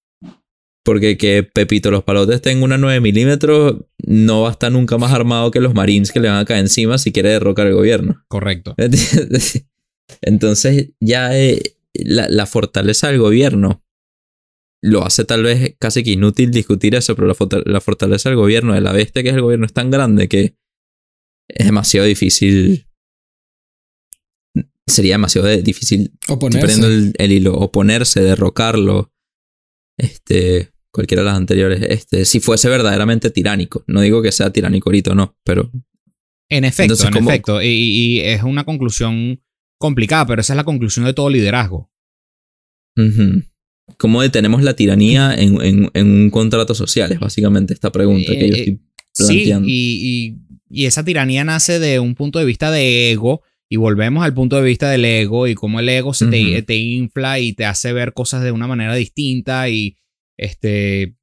[0.85, 5.13] Porque que Pepito los Palotes tenga una 9 milímetros no va a estar nunca más
[5.13, 8.25] armado que los Marines que le van a caer encima si quiere derrocar el gobierno.
[8.29, 8.75] Correcto.
[10.21, 13.85] Entonces ya eh, la, fortaleza del gobierno
[14.83, 17.29] lo hace tal vez casi que inútil discutir eso, pero
[17.65, 20.57] la, fortaleza del gobierno, de la bestia que es el gobierno, es tan grande que
[21.49, 22.87] es demasiado difícil.
[24.87, 26.85] Sería demasiado difícil oponerse.
[26.85, 29.13] El, el hilo, oponerse, derrocarlo.
[29.97, 33.83] Este, cualquiera de las anteriores, este, si fuese verdaderamente tiránico.
[33.87, 35.71] No digo que sea tiránico ahorita no, pero...
[36.51, 37.63] En efecto, en efecto.
[37.63, 39.43] Y, es una conclusión
[39.83, 41.91] complicada, pero esa es la conclusión de todo liderazgo.
[43.99, 47.13] ¿Cómo detenemos la tiranía en, un contrato social?
[47.13, 48.81] Es básicamente esta pregunta que yo eh, estoy
[49.17, 49.67] planteando.
[49.67, 50.39] Sí, y,
[50.73, 54.57] y esa tiranía nace de un punto de vista de ego Y volvemos al punto
[54.57, 57.93] de vista del ego y cómo el ego se te, te, infla y te hace
[57.93, 59.99] ver cosas de una manera distinta y
[60.39, 61.17] este,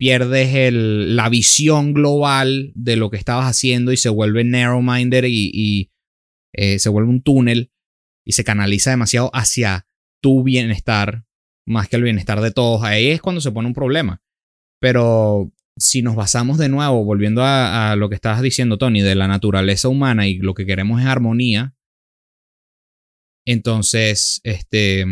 [0.00, 5.90] pierdes el, la visión global de lo que estabas haciendo y se vuelve narrow-minded y,
[6.52, 7.69] eh, se vuelve un túnel
[8.30, 9.88] y se canaliza demasiado hacia
[10.22, 11.24] tu bienestar
[11.66, 12.84] más que el bienestar de todos.
[12.84, 14.22] Ahí es cuando se pone un problema.
[14.80, 19.26] Pero si nos basamos de nuevo, volviendo a, lo que estabas diciendo, Tony, de la
[19.26, 21.74] naturaleza humana y lo que queremos es armonía,
[23.44, 25.04] entonces, este,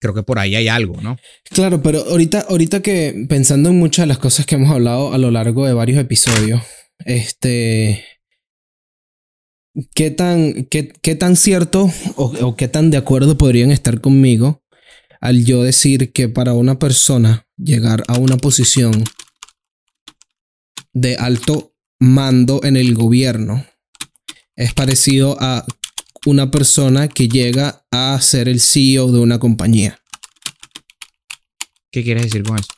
[0.00, 1.18] creo que por ahí hay algo, ¿no?
[1.50, 5.18] Claro, pero ahorita, ahorita que pensando en muchas de las cosas que hemos hablado a
[5.18, 6.62] lo largo de varios episodios,
[7.04, 8.02] este,
[9.94, 14.62] ¿qué tan, qué, qué tan cierto o, o qué tan de acuerdo podrían estar conmigo
[15.20, 19.04] al yo decir que para una persona llegar a una posición
[20.92, 23.64] de alto mando en el gobierno
[24.56, 25.64] es parecido a
[26.26, 30.00] una persona que llega a ser el CEO de una compañía.
[31.90, 32.72] ¿Qué quieres decir con eso?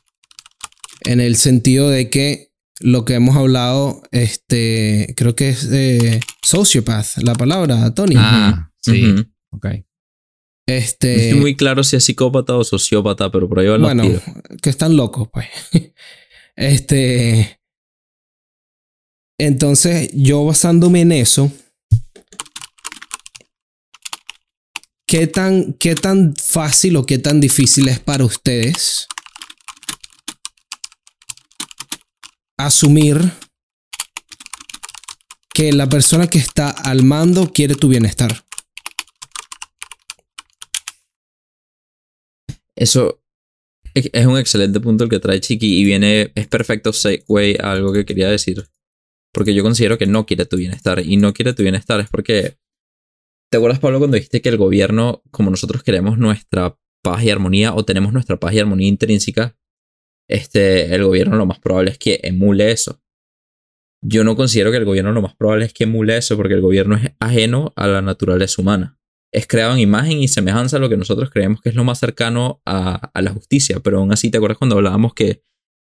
[1.03, 2.54] En el sentido de que
[2.85, 8.15] lo que hemos hablado, este, creo que es de sociopath, la palabra, Tony.
[8.19, 9.07] Ah, sí.
[9.53, 9.67] Ok.
[10.67, 11.29] Este.
[11.29, 14.05] estoy muy claro si es psicópata o sociópata, pero por ahí va Bueno,
[14.61, 15.49] que están locos, pues.
[16.57, 17.59] este.
[19.39, 21.51] Entonces, yo basándome en eso,
[25.07, 29.09] ¿qué tan, ¿qué tan fácil o qué tan difícil es para ustedes
[32.57, 33.19] asumir
[35.53, 38.45] que la persona que está al mando quiere tu bienestar?
[42.77, 43.21] Eso
[43.95, 47.93] es un excelente punto el que trae Chiqui y viene, es perfecto segue a algo
[47.93, 48.67] que quería decir.
[49.33, 52.57] Porque yo considero que no quiere tu bienestar y no quiere tu bienestar es porque,
[53.51, 57.75] ¿te acuerdas Pablo cuando dijiste que el gobierno, como nosotros queremos nuestra paz y armonía
[57.75, 59.57] o tenemos nuestra paz y armonía intrínseca,
[60.29, 63.01] este, el gobierno lo más probable es que emule eso.
[64.03, 66.61] Yo no considero que el gobierno lo más probable es que emule eso porque el
[66.61, 68.99] gobierno es ajeno a la naturaleza humana
[69.35, 71.99] es creado en imagen y semejanza a lo que nosotros creemos que es lo más
[71.99, 73.81] cercano a, la justicia.
[73.81, 75.43] Pero aún así, ¿te acuerdas cuando hablábamos que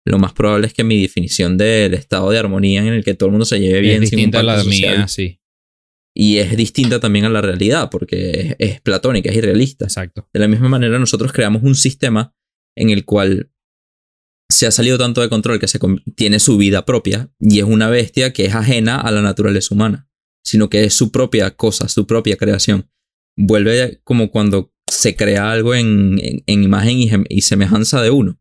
[0.06, 3.28] lo más probable es que mi definición del estado de armonía en el que todo
[3.28, 5.40] el mundo se lleve bien es distinta a la mía, sí.
[6.14, 9.86] Y es distinta también a la realidad, porque es, platónica, es irrealista.
[9.86, 10.28] Exacto.
[10.34, 12.36] De la misma manera, nosotros creamos un sistema
[12.76, 13.52] en el cual
[14.50, 15.80] se ha salido tanto de control que se
[16.16, 20.10] tiene su vida propia y es una bestia que es ajena a la naturaleza humana,
[20.44, 22.90] sino que es su propia cosa, su propia creación
[23.38, 28.40] vuelve como cuando se crea algo en, imagen y, semejanza de uno.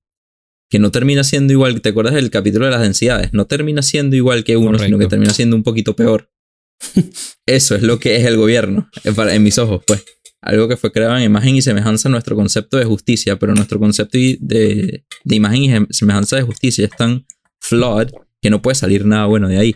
[0.69, 3.33] Que no termina siendo igual, ¿te acuerdas del capítulo de las densidades?
[3.33, 6.33] No termina siendo igual que uno, sino que termina siendo un poquito peor.
[7.47, 10.05] Eso es lo que es el gobierno, en mis ojos, pues.
[10.47, 14.17] Algo que fue creado en imagen y semejanza nuestro concepto de justicia, pero nuestro concepto
[14.17, 17.27] de, imagen y semejanza de justicia es tan
[17.61, 19.75] flawed que no puede salir nada bueno de ahí.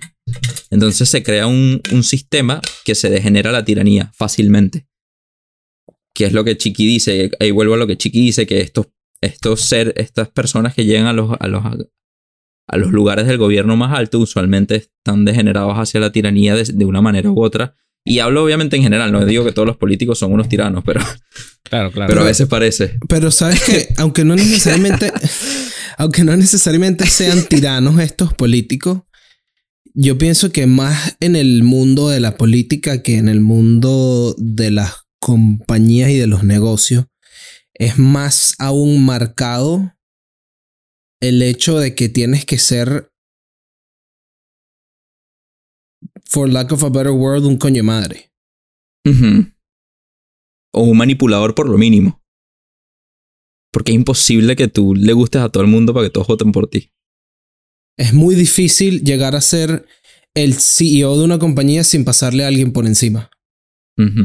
[0.70, 4.86] Entonces se crea un, un sistema que se degenera la tiranía fácilmente
[6.14, 8.88] que es lo que Chiqui dice, ahí vuelvo a lo que Chiqui dice, que estos,
[9.20, 13.76] estos ser, estas personas que llegan a los, a los, a los lugares del gobierno
[13.76, 17.74] más alto usualmente están degenerados hacia la tiranía de, una manera u otra.
[18.04, 21.00] Y hablo obviamente en general, no digo que todos los políticos son unos tiranos, pero,
[21.62, 22.08] claro, claro.
[22.08, 22.98] pero a veces parece.
[23.08, 25.12] Pero sabes que, aunque no necesariamente,
[25.98, 29.02] aunque no necesariamente sean tiranos estos políticos,
[29.94, 34.70] yo pienso que más en el mundo de la política que en el mundo de
[34.70, 37.06] las compañías y de los negocios,
[37.74, 39.94] es más aún marcado
[41.20, 43.09] el hecho de que tienes que ser,
[46.30, 48.30] for lack of a better word, un coño madre.
[50.72, 52.22] O un manipulador por lo mínimo.
[53.72, 56.52] Porque es imposible que tú le gustes a todo el mundo para que todos voten
[56.52, 56.92] por ti.
[57.98, 59.86] Es muy difícil llegar a ser
[60.34, 63.30] el CEO de una compañía sin pasarle a alguien por encima.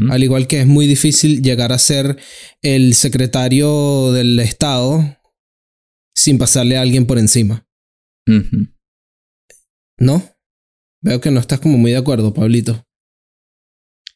[0.09, 2.17] Al igual que es muy difícil llegar a ser
[2.61, 5.01] el secretario del Estado
[6.15, 7.67] sin pasarle a alguien por encima.
[9.97, 10.34] ¿No?
[11.05, 12.83] Veo que no estás como muy de acuerdo, Pablito.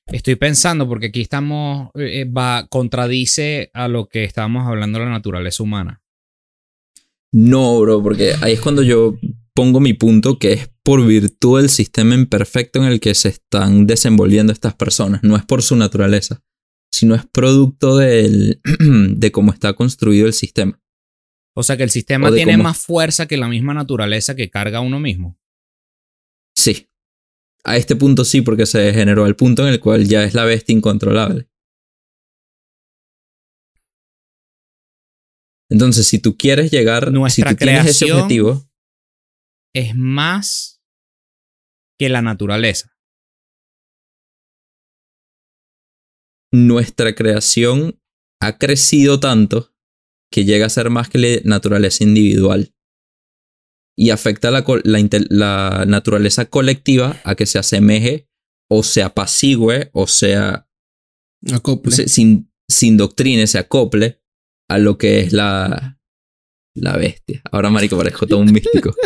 [0.07, 5.11] Estoy pensando porque aquí estamos, eh, va, contradice a lo que estábamos hablando de la
[5.11, 6.01] naturaleza humana.
[7.31, 9.19] No, bro, porque ahí es cuando yo
[9.53, 13.85] pongo mi punto que es por virtud del sistema imperfecto en el que se están
[13.85, 16.41] desenvolviendo estas personas, no es por su naturaleza,
[16.91, 18.61] sino es producto del,
[19.15, 20.81] de cómo está construido el sistema.
[21.53, 24.99] O sea que el sistema tiene más fuerza que la misma naturaleza que carga uno
[24.99, 25.38] mismo.
[26.59, 26.89] Sí.
[27.63, 30.43] a este punto sí, porque se degeneró al punto en el cual ya es la
[30.43, 31.49] bestia incontrolable.
[35.69, 38.67] Entonces, si tú quieres llegar, Nuestra si tú tienes ese objetivo,
[39.73, 40.81] es más
[41.97, 42.91] que la naturaleza.
[46.51, 48.01] Nuestra creación
[48.41, 49.75] ha crecido tanto
[50.31, 52.73] que llega a ser más que la naturaleza individual
[53.99, 58.29] y afecta la, la, naturaleza colectiva a que se asemeje
[58.69, 60.69] o se apacigüe o sea
[61.51, 61.91] acople.
[61.91, 64.21] sin, sin doctrina se acople
[64.69, 65.99] a lo que es la,
[66.75, 67.41] la bestia.
[67.51, 68.95] Ahora, marico, parezco todo un místico.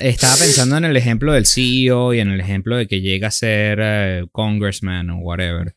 [0.00, 3.32] Estaba pensando en el ejemplo del CEO y en el ejemplo de que llega a
[3.32, 5.74] ser eh, congressman o whatever.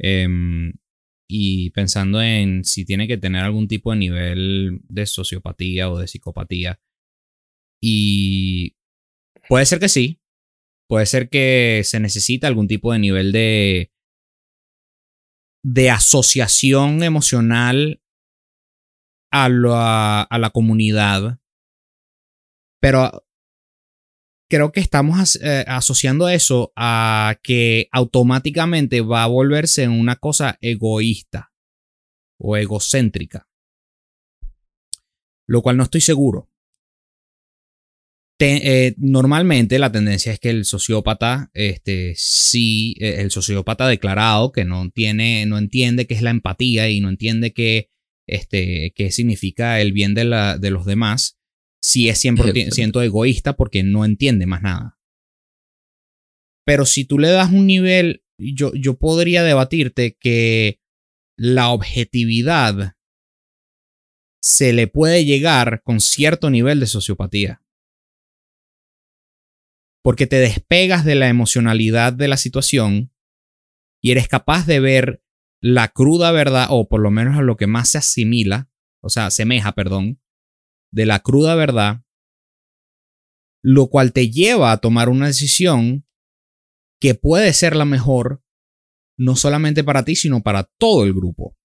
[0.00, 0.72] Em,
[1.28, 6.08] y pensando en si tiene que tener algún tipo de nivel de sociopatía o de
[6.08, 6.80] psicopatía.
[7.82, 8.76] Y
[9.48, 10.20] puede ser que sí.
[10.88, 13.92] Puede ser que se necesita algún tipo de nivel de
[15.62, 18.00] de asociación emocional
[19.30, 21.38] a a la comunidad.
[22.80, 23.27] Pero
[24.48, 30.58] creo que estamos eh, asociando eso a que automáticamente va a volverse en una cosa
[30.60, 31.52] egoísta
[32.38, 33.48] o egocéntrica.
[35.46, 36.50] Lo cual no estoy seguro.
[38.40, 44.64] Eh, normalmente la tendencia es que el sociópata, este, sí, eh, el sociópata declarado que
[44.64, 47.90] no tiene, no entiende qué es la empatía y no entiende qué,
[48.28, 51.37] este, qué significa el bien de, la, de los demás,
[51.82, 54.98] sí es 100% egoísta porque no entiende más nada.
[56.64, 60.80] Pero si tú le das un nivel, yo, yo podría debatirte que
[61.36, 62.94] la objetividad
[64.42, 67.62] se le puede llegar con cierto nivel de sociopatía
[70.08, 73.12] porque te despegas de la emocionalidad de la situación
[74.00, 75.22] y eres capaz de ver
[75.60, 78.70] la cruda verdad, o por lo menos a lo que más se asimila,
[79.02, 80.18] o sea, asemeja, perdón,
[80.92, 82.02] de la cruda verdad,
[83.62, 86.06] lo cual te lleva a tomar una decisión
[87.00, 88.42] que puede ser la mejor,
[89.18, 91.56] no solamente para ti, sino para todo el grupo,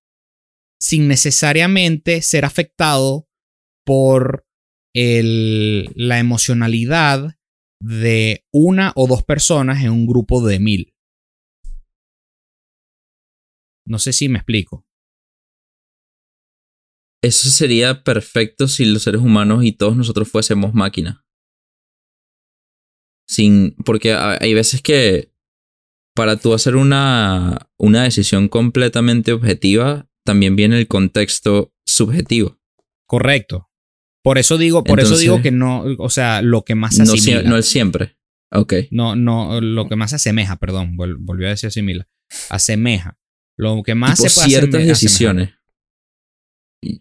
[0.80, 3.28] sin necesariamente ser afectado
[3.86, 4.46] por
[4.94, 7.36] el, la emocionalidad
[7.82, 10.94] de una o dos personas en un grupo de mil.
[13.86, 14.86] No sé si me explico.
[17.24, 21.20] Eso sería perfecto si los seres humanos y todos nosotros fuésemos máquinas.
[23.28, 23.76] Sin.
[23.86, 25.32] Porque hay veces que.
[26.16, 32.60] Para tú hacer una, una decisión completamente objetiva, también viene el contexto subjetivo.
[33.08, 33.72] Correcto.
[34.24, 37.42] Por eso digo, por eso digo que no, o sea, lo que más se asimila.
[37.44, 38.16] No, es siempre.
[38.52, 38.74] Ok.
[38.92, 42.08] No, no, lo que más se asemeja, perdón, volvió a decir asimila.
[42.50, 43.18] Asemeja.
[43.58, 45.54] Lo que más se puede ciertas decisiones.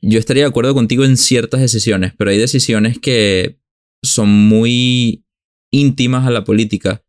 [0.00, 3.58] Yo estaría de acuerdo contigo en ciertas decisiones, pero hay decisiones que
[4.02, 5.24] son muy
[5.70, 7.04] íntimas a la política.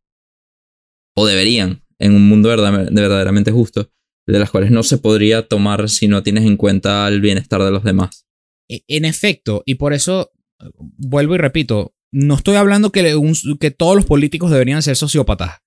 [1.16, 3.92] O deberían, en un mundo verdaderamente justo,
[4.26, 7.72] de las cuales no se podría tomar si no tienes en cuenta el bienestar de
[7.72, 8.26] los demás.
[8.70, 10.32] E, en efecto, y por eso
[10.78, 13.16] vuelvo y repito, no estoy hablando que,
[13.60, 15.63] que todos los políticos deberían ser sociópatas.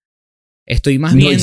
[0.66, 1.38] Estoy más bien.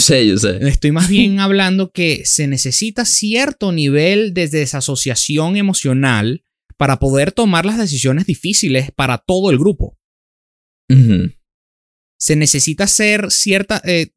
[0.61, 6.43] Estoy más bien hablando que se necesita cierto nivel de desasociación emocional
[6.77, 9.97] para poder tomar las decisiones difíciles para todo el grupo.
[12.19, 13.81] Se necesita ser cierta.
[13.85, 14.11] Eh,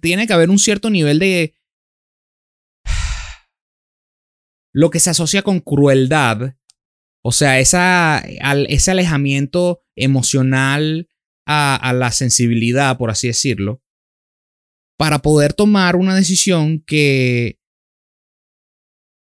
[0.00, 1.54] tiene que haber un cierto nivel de.
[4.72, 6.54] Lo que se asocia con crueldad
[7.22, 11.08] o sea, esa, ese alejamiento emocional
[11.46, 13.81] a, la sensibilidad, por así decirlo,
[14.98, 17.58] para poder tomar una decisión que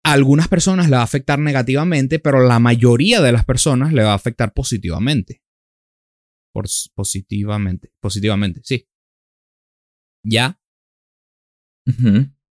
[0.04, 4.02] a algunas personas le va a afectar negativamente, pero la mayoría de las personas le
[4.02, 5.42] va a afectar positivamente.
[6.52, 8.86] Por, positivamente, positivamente, sí.
[10.24, 10.60] ¿Ya?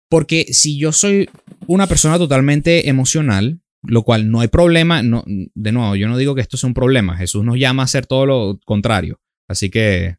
[0.09, 1.29] Porque si yo soy
[1.67, 5.01] una persona totalmente emocional, lo cual no hay problema.
[5.03, 7.17] No, de nuevo, yo no digo que esto sea un problema.
[7.17, 9.19] Jesús nos llama a hacer todo lo contrario.
[9.47, 10.17] Así que.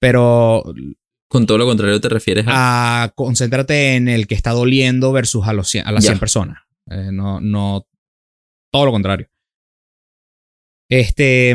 [0.00, 0.64] Pero.
[1.30, 3.04] Con todo lo contrario te refieres a.
[3.04, 6.58] a concéntrate en el que está doliendo versus a, los, a las 100 personas.
[6.90, 7.86] Eh, no, no.
[8.72, 9.30] Todo lo contrario.
[10.88, 11.50] Este.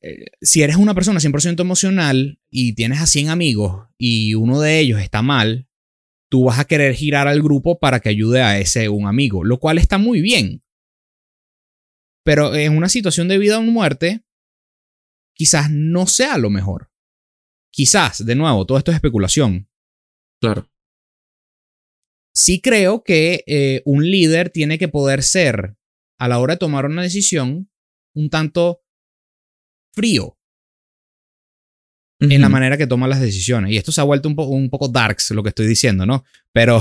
[0.00, 4.78] Eh, si eres una persona 100% emocional y tienes a 100 amigos y uno de
[4.78, 5.66] ellos está mal,
[6.30, 9.58] tú vas a querer girar al grupo para que ayude a ese un amigo, lo
[9.58, 10.62] cual está muy bien.
[12.24, 14.22] Pero en una situación de vida o muerte,
[15.34, 16.93] quizás no sea lo mejor.
[17.74, 19.68] Quizás, de nuevo, todo esto es especulación.
[20.40, 20.70] Claro.
[22.32, 25.76] Sí creo que eh, un líder tiene que poder ser,
[26.20, 27.68] a la hora de tomar una decisión,
[28.14, 28.84] un tanto
[29.92, 30.38] frío
[32.20, 33.72] en la manera que toma las decisiones.
[33.72, 36.24] Y esto se ha vuelto un, un poco darks, lo que estoy diciendo, ¿no?
[36.52, 36.80] Pero,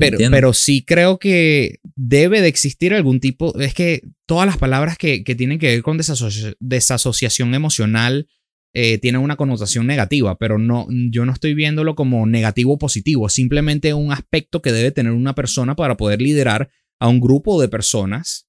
[0.00, 4.96] pero, pero, sí creo que debe de existir algún tipo, es que todas las palabras
[4.96, 8.26] que, que tienen que ver con desasociación emocional
[8.74, 13.28] eh, tienen una connotación negativa, pero no, yo no estoy viéndolo como negativo o positivo,
[13.28, 17.68] simplemente un aspecto que debe tener una persona para poder liderar a un grupo de
[17.68, 18.48] personas.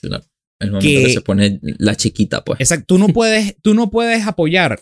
[0.00, 0.24] Claro.
[0.60, 2.60] El momento que, se pone la chiquita, pues.
[2.60, 2.84] Exacto.
[2.86, 4.80] Tú no puedes, tú no puedes apoyar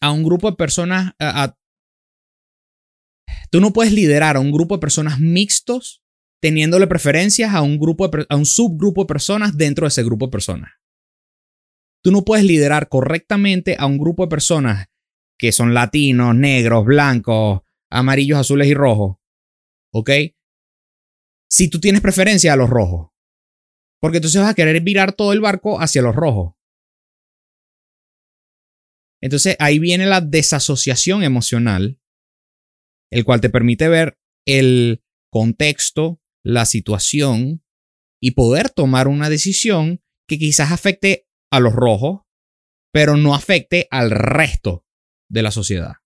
[0.00, 1.14] a un grupo de personas.
[3.50, 6.02] tú no puedes liderar a un grupo de personas mixtos
[6.40, 10.32] teniéndole preferencias a un grupo a un subgrupo de personas dentro de ese grupo de
[10.32, 10.70] personas.
[12.08, 14.88] Tú no puedes liderar correctamente a un grupo de personas
[15.38, 19.18] que son latinos, negros, blancos, amarillos, azules y rojos.
[19.92, 20.10] ¿Ok?
[21.50, 23.10] Si tú tienes preferencia a los rojos.
[24.00, 26.54] Porque entonces vas a querer virar todo el barco hacia los rojos.
[29.20, 32.00] Entonces ahí viene la desasociación emocional,
[33.12, 37.62] el cual te permite ver el contexto, la situación
[38.18, 42.22] y poder tomar una decisión que quizás afecte a los rojos,
[42.92, 44.84] pero no afecte al resto
[45.30, 45.96] de la sociedad.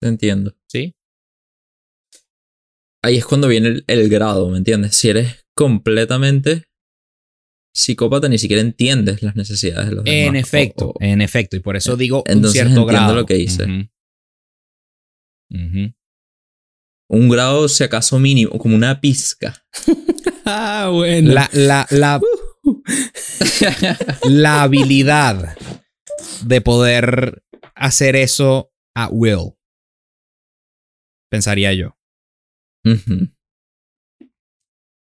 [0.00, 0.56] Te entiendo.
[0.68, 0.94] ¿Sí?
[3.02, 4.96] Ahí es cuando viene el, grado, ¿me entiendes?
[4.96, 6.64] Si eres completamente
[7.74, 10.28] psicópata, ni siquiera entiendes las necesidades de los demás.
[10.28, 11.56] En efecto, en efecto.
[11.56, 13.14] Y por eso digo un cierto grado.
[13.14, 13.90] lo que dice.
[17.08, 19.64] Un grado, si acaso mínimo, como una pizca.
[20.44, 21.32] ah, bueno.
[21.32, 22.20] La, la, la,
[24.28, 25.56] la habilidad
[26.44, 27.42] de poder
[27.74, 29.52] hacer eso a will.
[31.30, 31.96] Pensaría yo.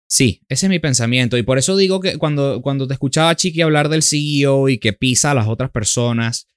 [0.09, 1.37] Sí, ese es mi pensamiento.
[1.37, 4.93] Y por eso digo que cuando, cuando te escuchaba Chiqui hablar del CEO y que
[4.93, 6.49] pisa a las otras personas,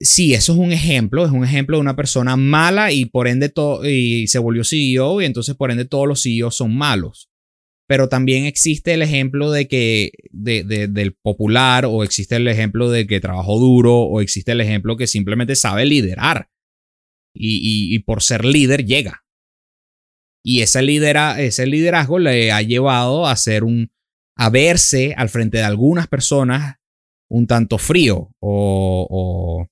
[0.00, 3.52] sí, eso es un ejemplo, es un ejemplo de una persona mala y por ende
[3.84, 7.30] y se volvió CEO y entonces por ende todos los CEOs son malos.
[7.86, 13.06] Pero también existe el ejemplo de que de, del popular o existe el ejemplo de
[13.06, 16.48] que trabajó duro o existe el ejemplo que simplemente sabe liderar
[17.34, 19.24] y, y, por ser líder llega.
[20.42, 23.90] Y ese, lidera, ese liderazgo le ha llevado a ser un
[24.36, 26.76] a verse al frente de algunas personas
[27.28, 29.66] un tanto frío o,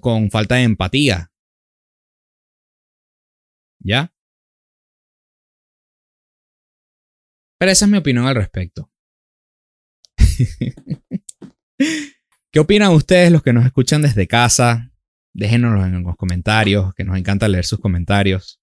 [0.00, 1.30] con falta de empatía.
[3.80, 4.12] ¿Ya?
[7.58, 8.90] Pero esa es mi opinión al respecto.
[12.52, 14.92] ¿Qué opinan ustedes los que nos escuchan desde casa?
[15.34, 18.60] Déjenoslo en los comentarios, que nos encanta leer sus comentarios.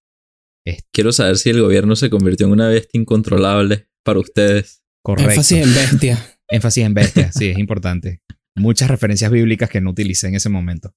[0.94, 4.84] Quiero saber si el gobierno se convirtió en una bestia incontrolable para ustedes.
[5.04, 5.32] Correcto.
[5.32, 6.40] Énfasis en bestia.
[6.48, 8.22] Énfasis en bestia, sí, es importante
[8.56, 10.94] muchas referencias bíblicas que no utilicé en ese momento.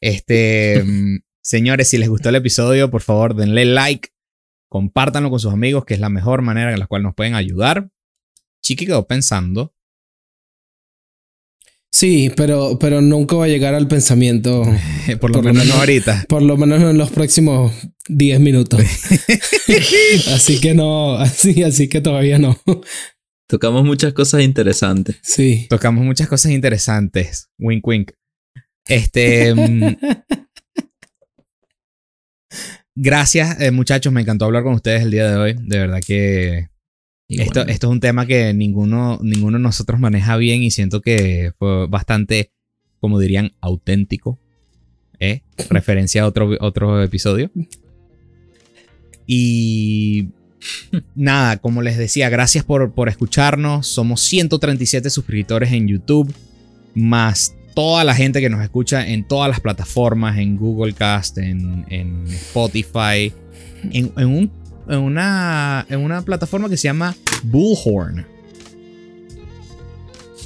[0.00, 4.10] Este, mm, señores, si les gustó el episodio, por favor denle like,
[4.68, 7.88] compártanlo con sus amigos, que es la mejor manera en la cual nos pueden ayudar.
[8.62, 9.72] Chiqui quedó pensando.
[11.96, 14.64] Sí, pero, pero nunca va a llegar al pensamiento.
[15.20, 16.26] por lo menos, no ahorita.
[16.28, 17.72] Por lo menos en los próximos
[18.08, 18.82] 10 minutos.
[20.34, 22.60] así que no, así, así que todavía no.
[23.48, 25.18] Tocamos muchas cosas interesantes.
[25.22, 25.66] Sí.
[25.70, 27.48] Tocamos muchas cosas interesantes.
[27.58, 28.10] Wink, wink.
[28.88, 29.54] Este.
[29.54, 29.96] Mm,
[32.96, 34.12] gracias, eh, muchachos.
[34.12, 35.56] Me encantó hablar con ustedes el día de hoy.
[35.60, 36.68] De verdad que.
[37.28, 41.52] Esto, esto, es un tema que ninguno, ninguno de nosotros maneja bien y siento que
[41.58, 42.52] fue bastante,
[43.00, 44.38] como dirían, auténtico.
[45.18, 45.42] ¿eh?
[45.70, 47.50] Referencia a otro, otro episodio.
[49.26, 50.28] Y
[51.14, 53.86] nada, como les decía, gracias por, por escucharnos.
[53.86, 56.32] Somos 137 suscriptores en YouTube,
[56.94, 61.84] más toda la gente que nos escucha en todas las plataformas, en Google Cast, en,
[62.28, 63.32] Spotify,
[63.92, 64.50] en, un,
[64.88, 68.26] una, en una plataforma que se llama Bullhorn.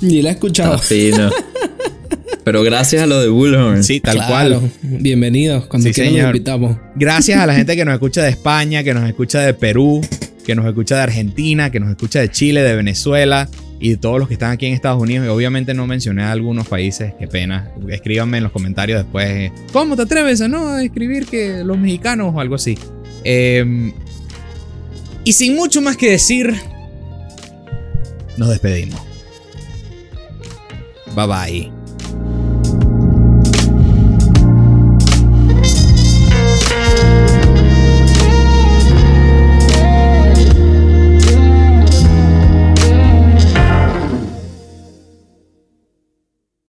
[0.02, 0.80] Y la he escuchado.
[2.50, 3.84] Pero gracias a lo de Bullhorn.
[3.84, 4.72] Sí, tal cual.
[4.82, 5.66] Bienvenidos.
[5.66, 6.78] Cuando sí, quieran invitamos.
[6.96, 10.00] Gracias a la gente que nos escucha de España, que nos escucha de Perú,
[10.44, 13.48] que nos escucha de Argentina, que nos escucha de Chile, de Venezuela
[13.78, 15.26] y de todos los que están aquí en Estados Unidos.
[15.26, 17.70] Y obviamente no mencioné a algunos países, qué pena.
[17.88, 19.52] Escríbanme en los comentarios después.
[19.72, 22.76] ¿Cómo te atreves a no escribir que los mexicanos o algo así?
[23.22, 23.92] Em,
[25.22, 26.52] y sin mucho más que decir,
[28.36, 29.00] nos despedimos.
[31.14, 31.79] Bye bye.